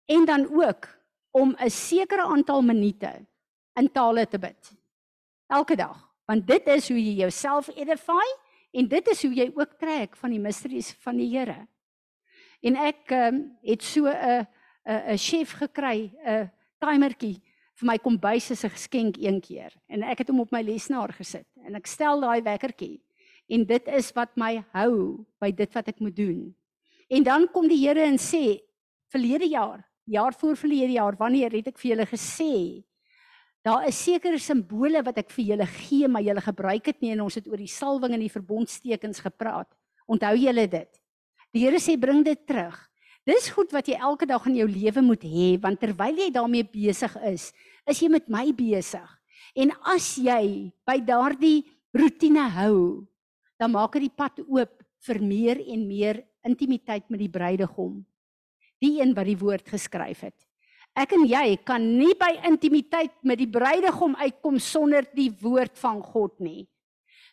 [0.07, 0.89] en dan ook
[1.31, 3.27] om 'n sekere aantal minute
[3.75, 4.73] in tale te bid.
[5.47, 8.27] Elke dag, want dit is hoe jy jouself edify
[8.71, 11.67] en dit is hoe jy ook trek van die mysteries van die Here.
[12.61, 14.47] En ek um, het so 'n
[14.85, 17.43] 'n 'n chef gekry, 'n timertjie
[17.79, 21.13] vir my kombuis as 'n geskenk een keer en ek het hom op my lesenaar
[21.13, 22.97] gesit en ek stel daai wekkertjie.
[23.49, 26.41] En dit is wat my hou by dit wat ek moet doen.
[27.09, 28.61] En dan kom die Here en sê
[29.13, 32.53] verlede jaar jaar voor verlede jaar wanneer het ek vir julle gesê
[33.67, 37.27] daar is sekere simbole wat ek vir julle gee maar julle gebruik dit nie en
[37.27, 39.69] ons het oor die salwing en die verbondstekens gepraat.
[40.09, 40.89] Onthou julle dit?
[41.53, 42.77] Die Here sê bring dit terug.
[43.29, 46.65] Dis goed wat jy elke dag in jou lewe moet hê want terwyl jy daarmee
[46.65, 47.51] besig is
[47.89, 49.18] is jy met my besig
[49.59, 53.07] en as jy by daardie rotine hou
[53.59, 57.99] dan maak dit die pad oop vir meer en meer intimiteit met die bruidegom
[58.79, 60.37] die een wat die woord geskryf het.
[60.99, 66.01] Ek en jy kan nie by intimiteit met die bruidegom uitkom sonder die woord van
[66.03, 66.67] God nie.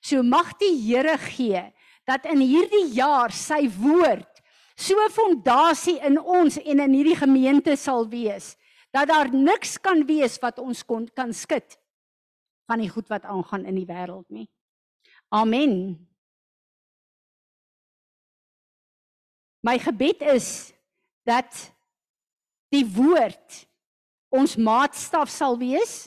[0.02, 1.62] So mag die Here gee
[2.06, 4.30] dat in hierdie jaar sy woord
[4.78, 8.54] so fondasie in ons en in hierdie gemeente sal wees
[8.94, 11.78] dat daar niks kan wees wat ons kon kan skud
[12.66, 14.48] van die goed wat aangaan in die wêreld nie.
[15.34, 15.96] Amen.
[19.66, 20.74] My gebed is
[21.26, 21.72] dat
[22.74, 23.66] die woord
[24.30, 26.06] ons maatstaf sal wees,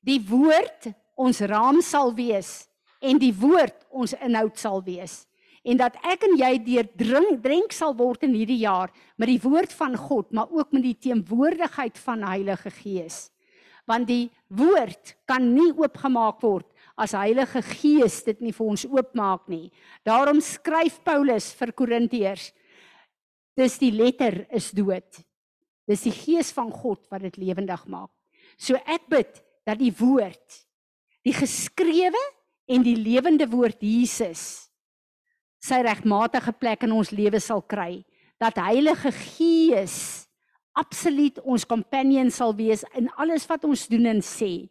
[0.00, 2.68] die woord ons raam sal wees
[3.04, 5.24] en die woord ons inhoud sal wees
[5.68, 9.40] en dat ek en jy deur drink drink sal word in hierdie jaar met die
[9.42, 13.28] woord van God maar ook met die teenwoordigheid van Heilige Gees
[13.88, 16.68] want die woord kan nie oopgemaak word
[16.98, 19.68] as Heilige Gees dit nie vir ons oopmaak nie
[20.06, 22.52] daarom skryf Paulus vir Korintiërs
[23.58, 25.18] Dis die letter is dood.
[25.88, 28.12] Dis die gees van God wat dit lewendig maak.
[28.54, 30.60] So ek bid dat die woord,
[31.26, 32.20] die geskrewe
[32.70, 34.68] en die lewende woord Jesus
[35.58, 38.04] sy regmatige plek in ons lewe sal kry.
[38.38, 40.17] Dat Heilige Gees
[40.78, 44.68] absoluut ons companion sal wees in alles wat ons doen en sê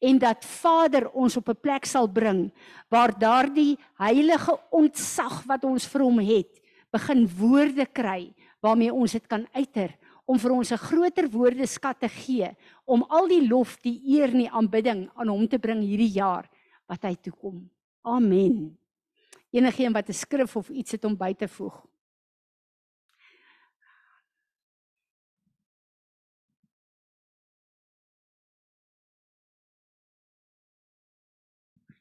[0.00, 2.50] en dat Vader ons op 'n plek sal bring
[2.88, 8.32] waar daardie heilige ontzag wat ons vir hom het begin woorde kry
[8.62, 9.90] waarmee ons dit kan uiter
[10.30, 12.48] om vir ons 'n groter woordeskat te gee
[12.86, 16.48] om al die lof, die eer en die aanbidding aan hom te bring hierdie jaar
[16.86, 17.70] wat hy toe kom.
[18.02, 18.76] Amen.
[19.50, 21.89] Enigeen wat 'n skrif of iets het om by te voeg.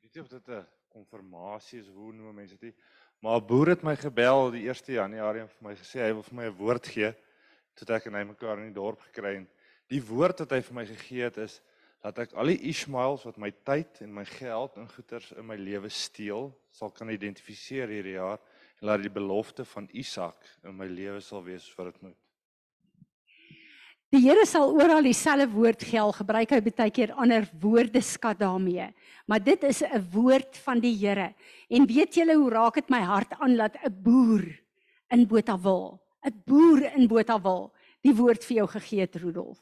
[0.09, 2.75] Weet nie of dit 'n konfirmasie is hoe noem mense dit nie.
[3.21, 6.23] Maar 'n boer het my gebel die 1 Januarie en vir my gesê hy wil
[6.23, 7.13] vir my 'n woord gee.
[7.75, 9.47] Toe ek en hy mekaar in die dorp gekry en
[9.87, 11.61] die woord wat hy vir my gegee het is
[12.01, 15.55] dat ek al die Ishmaels wat my tyd en my geld en goederes in my
[15.55, 18.39] lewe steel, sal kan identifiseer hierdie jaar
[18.79, 22.28] en laat die belofte van Isak in my lewe sal wees soos wat dit moet.
[24.09, 28.87] Die Here sal oral dieselfde woord gel gebruik hy baie keer ander woordeskat daarmee.
[29.29, 31.35] Maar dit is 'n woord van die Here.
[31.69, 34.45] En weet julle hoe raak dit my hart aan dat 'n boer
[35.11, 39.61] in Botawil, 'n boer in Botawil die woord vir jou gegee het Rudolf.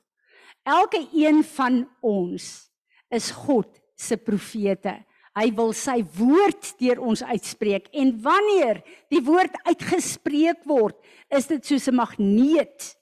[0.63, 2.71] Elke een van ons
[3.09, 5.03] is God se profete.
[5.35, 10.95] Hy wil sy woord deur ons uitspreek en wanneer die woord uitgespreek word,
[11.29, 12.97] is dit soos 'n magneet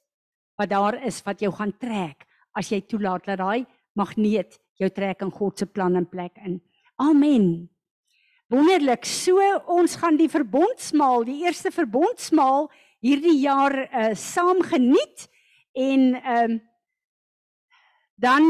[0.57, 2.25] wat daar is wat jou gaan trek
[2.55, 6.59] as jy toelaat dat daai magneet jou trek in God se plan en plek in.
[6.99, 7.69] Amen.
[8.51, 9.05] Wonderlik.
[9.07, 9.41] So
[9.71, 12.69] ons gaan die verbondsmaal, die eerste verbondsmaal
[13.05, 15.27] hierdie jaar uh saam geniet
[15.73, 16.61] en ehm um,
[18.15, 18.45] dan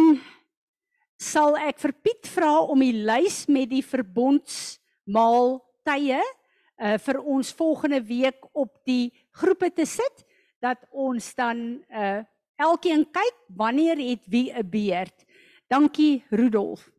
[1.18, 7.54] sal ek vir Piet vra om die lys met die verbondsmaal tye uh vir ons
[7.58, 10.26] volgende week op die groepe te sit
[10.60, 12.24] dat ons dan uh
[12.56, 15.26] elkeen kyk wanneer het wie 'n beerd.
[15.68, 16.92] Dankie Rudolf.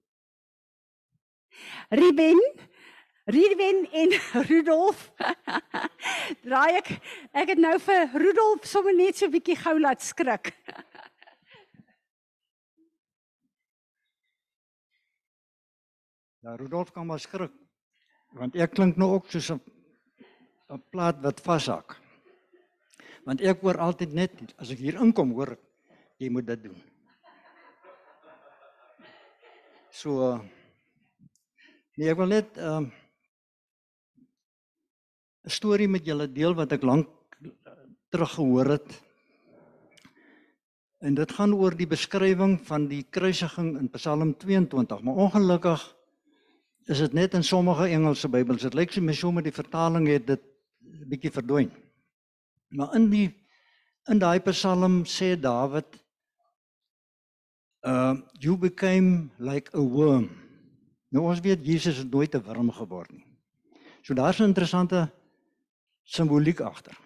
[1.89, 2.41] Ruben
[3.25, 4.11] Ruben en
[4.49, 5.13] Rudolf.
[6.47, 6.89] Draai ek
[7.33, 10.53] ek het nou vir Rudolf sommer net so 'n bietjie gou laat skrik.
[16.47, 17.51] Ja, Rudolf kan maar skrik.
[18.31, 19.61] Want ek klink nou ook soos 'n
[20.71, 22.06] 'n plaat wat vashak
[23.27, 25.57] want ek hoor altyd net as ek hier inkom hoor
[26.23, 26.77] jy moet dit doen.
[29.91, 30.37] So
[31.97, 32.93] nee, ek wil net 'n um,
[35.47, 37.09] storie met julle deel wat ek lank
[38.11, 39.03] terug gehoor het.
[41.01, 45.83] En dit gaan oor die beskrywing van die kruisiging in Psalm 22, maar ongelukkig
[46.87, 48.63] is dit net in sommige Engelse Bybels.
[48.63, 50.43] Dit lyk so my so met die vertaling het dit
[51.07, 51.71] bietjie verdwyn.
[52.69, 53.29] Maar in die
[54.11, 55.99] in daai Psalm sê Dawid
[57.87, 60.31] uh you became like a worm.
[61.11, 63.27] Nou ons weet Jesus het nooit 'n worm geword nie.
[64.03, 65.11] So daar's 'n interessante
[66.05, 66.97] simboliek agter.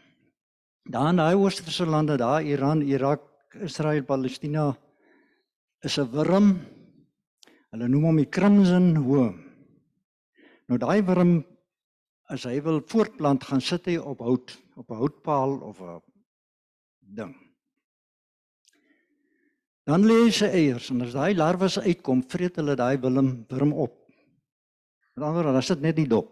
[0.85, 3.23] Daar in daai oosterse lande, daar Iran, Irak,
[3.61, 4.77] Israel, Palestina
[5.81, 6.61] is 'n worm.
[7.71, 9.39] Hulle noem hom die crimson worm.
[10.67, 11.45] Nou daai worm
[12.29, 16.03] as hy wil voortplant, gaan sit hy op hout op 'n houtpaal of 'n
[16.99, 17.35] ding.
[19.85, 23.73] Dan lê hy sy eiers en as daai larwes uitkom, vreet hulle daai wilm wurm
[23.73, 23.95] op.
[25.15, 26.31] Met ander woorde, as dit net die dop.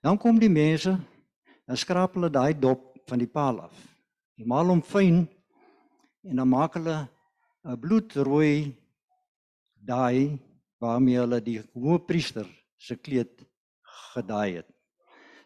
[0.00, 0.92] Dan kom die mense
[1.66, 3.76] en skraap hulle daai dop van die paal af.
[4.36, 5.26] Hulle maal hom fyn
[6.28, 7.08] en dan maak hulle
[7.64, 8.76] 'n bloedrooi
[9.74, 10.38] daai
[10.78, 12.46] waarmee hulle die hoëpriester
[12.76, 13.46] se kleed
[14.12, 14.77] gedaai het.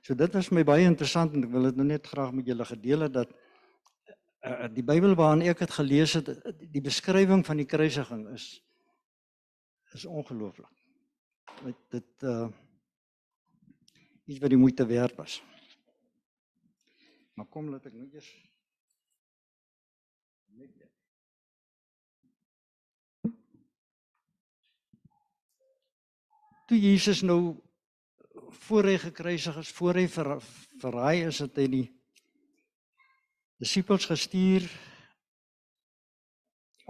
[0.02, 2.64] So dit was my baie interessant en ek wil dit nou net graag met julle
[2.66, 3.34] gedeel het dat
[4.42, 8.48] uh, die Bybel waarin ek het gelees het die beskrywing van die kruisiging is
[9.92, 10.72] is ongelooflik.
[11.62, 12.48] Dit dit uh
[14.26, 15.42] iets wat die moeite werd was.
[17.34, 18.30] Maar kom laat ek nou eers
[20.58, 20.88] net
[26.66, 27.60] Toe Jesus nou
[28.52, 30.36] voor hy gekruisig is, voor hy ver,
[30.80, 31.86] verraai is, het hy die
[33.62, 34.66] disippels gestuur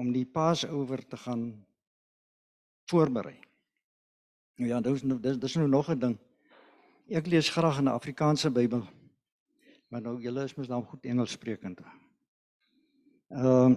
[0.01, 1.45] om die Pasoeër te gaan
[2.91, 3.37] voorberei.
[4.61, 6.19] Nou ja, dis nou dis, dis nou nog 'n ding.
[7.09, 8.87] Ek lees graag in 'n Afrikaanse Bybel.
[9.89, 11.81] Maar nou julle is mos dan goed Engels sprekend.
[13.29, 13.77] Um uh,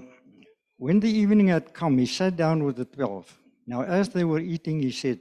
[0.78, 3.42] when the evening had come, he sat down with the 12.
[3.66, 5.20] Now as they were eating, he said,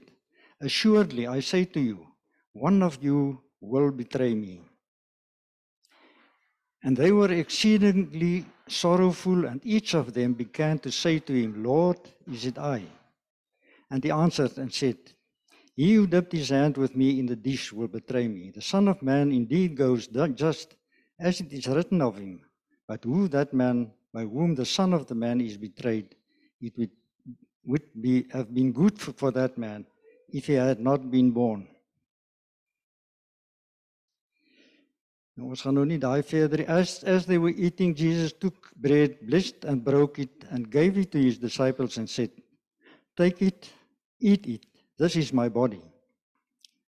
[0.59, 2.14] "Assuredly, I say to you,
[2.55, 4.63] one of you will betray me.
[6.83, 11.99] And they were exceedingly sorrowful, and each of them began to say to him, Lord,
[12.31, 12.83] is it I?
[13.91, 14.97] And he answered and said,
[15.77, 18.51] He who dipped his hand with me in the dish will betray me.
[18.51, 20.77] The Son of Man indeed goes just
[21.19, 22.41] as it is written of him.
[22.87, 26.15] But who that man by whom the Son of the Man is betrayed,
[26.61, 26.91] it would,
[27.65, 29.85] would be, have been good for, for that man
[30.29, 31.67] if he had not been born.
[35.35, 39.19] Nou ons gaan nou nie daai verder as as they were eating Jesus took bread
[39.27, 42.31] blessed and broke it and gave it to his disciples and said
[43.17, 43.71] take it
[44.21, 44.67] eat it.
[44.97, 45.83] This is my body.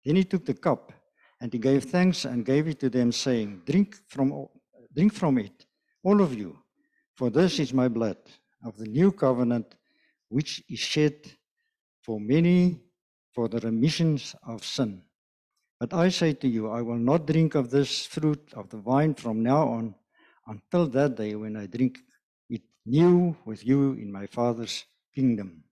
[0.04, 0.92] Then he took the cup
[1.40, 4.46] and he gave thanks and gave it to them saying drink from
[4.94, 5.64] drink from it
[6.02, 6.58] all of you
[7.14, 8.18] for this is my blood
[8.62, 9.74] of the new covenant
[10.28, 11.16] which is shed
[12.02, 12.80] for many
[13.32, 15.02] for the remissions of sin.
[15.78, 19.14] But I say to you, I will not drink of this fruit of the vine
[19.14, 19.94] from now on
[20.46, 21.98] until that day when I drink
[22.48, 25.64] it new with you in my Father's kingdom.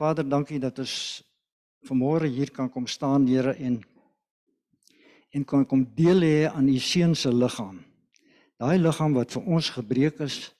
[0.00, 0.92] Vader, dankie dat ons
[1.84, 3.82] vanmôre hier kan kom staan, Here, en
[5.30, 7.89] en kan kom deel hê aan u seun se liggaam.
[8.60, 10.50] Daai liggaam wat vir ons gebreek is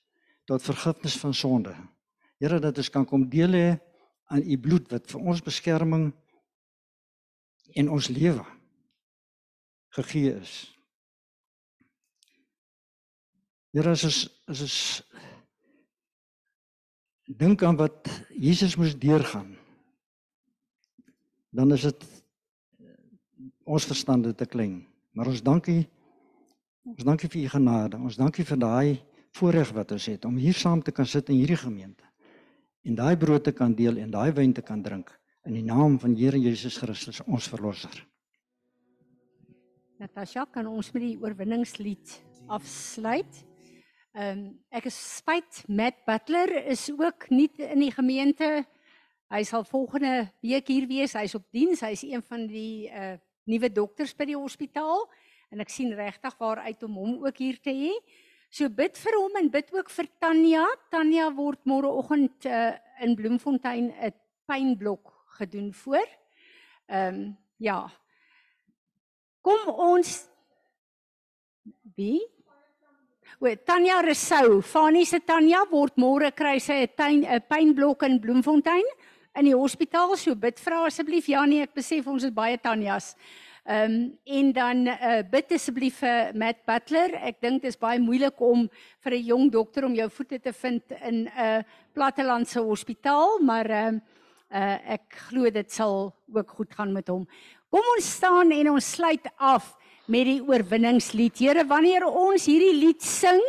[0.49, 1.75] tot vergifnis van sonde.
[2.41, 3.69] Here, dat ons kan kom deel hê
[4.33, 6.09] aan u bloed wat vir ons beskerming
[7.77, 8.47] en ons lewe
[9.99, 10.55] gegee is.
[13.75, 14.79] Here, as ons as ons
[17.39, 19.53] dink aan wat Jesus moes deurgaan
[21.55, 22.07] dan is dit
[23.63, 24.81] ons verstande te klein
[25.15, 25.85] maar ons dankie
[26.91, 29.01] ons dankie vir u genade ons dankie vir daai
[29.39, 32.07] voorreg wat ons het om hier saam te kan sit in hierdie gemeente
[32.85, 35.13] en daai brood te kan deel en daai wyn te kan drink
[35.47, 38.07] in die naam van Here Jesus Christus ons verlosser
[40.01, 42.19] Natasha kan ons met die oorwinningslied
[42.49, 43.45] afsluit
[44.11, 48.65] Ehm um, ek is spyt Matt Butler is ook nie in die gemeente.
[49.31, 51.15] Hy sal volgende week hier wees.
[51.15, 51.85] Hy's op diens.
[51.87, 53.15] Hy's een van die uh
[53.47, 55.07] nuwe dokters by die hospitaal
[55.51, 57.93] en ek sien regtig waar uit om hom ook hier te hê.
[58.51, 60.65] So bid vir hom en bid ook vir Tanya.
[60.91, 64.13] Tanya word môreoggend uh in Bloemfontein 'n
[64.47, 66.09] pynblok gedoen voor.
[66.89, 67.89] Ehm um, ja.
[69.43, 70.29] Kom ons
[71.97, 72.21] wie
[73.41, 78.85] O, Tanya Resou, Fanie se Tanya word môre kry sy 'n 'n pynblok in Bloemfontein
[79.35, 80.17] in die hospitaal.
[80.17, 83.15] So bid vra asseblief Janie, ek besef ons het baie Tanyas.
[83.65, 87.13] Ehm um, en dan uh, bid asseblief vir Matt Butler.
[87.29, 88.69] Ek dink dit is baie moeilik om
[89.05, 93.71] vir 'n jong dokter om jou voete te vind in 'n uh, plattelandse hospitaal, maar
[93.71, 94.01] ehm uh,
[94.51, 97.27] uh, ek glo dit sal ook goed gaan met hom.
[97.71, 99.77] Kom ons staan en ons sluit af
[100.11, 101.39] met die oorwinningslied.
[101.39, 103.41] Here, wanneer ons hierdie lied sing,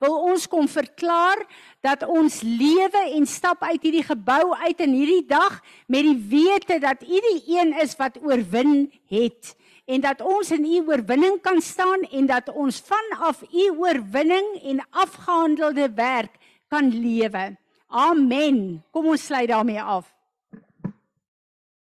[0.00, 1.40] wil ons kom verklaar
[1.84, 6.78] dat ons lewe en stap uit hierdie gebou uit in hierdie dag met die wete
[6.80, 9.54] dat U die een is wat oorwin het
[9.90, 14.84] en dat ons in U oorwinning kan staan en dat ons vanaf U oorwinning en
[14.90, 16.38] afgehandelde werk
[16.68, 17.56] kan lewe.
[17.88, 18.84] Amen.
[18.90, 20.06] Kom ons sluit daarmee af.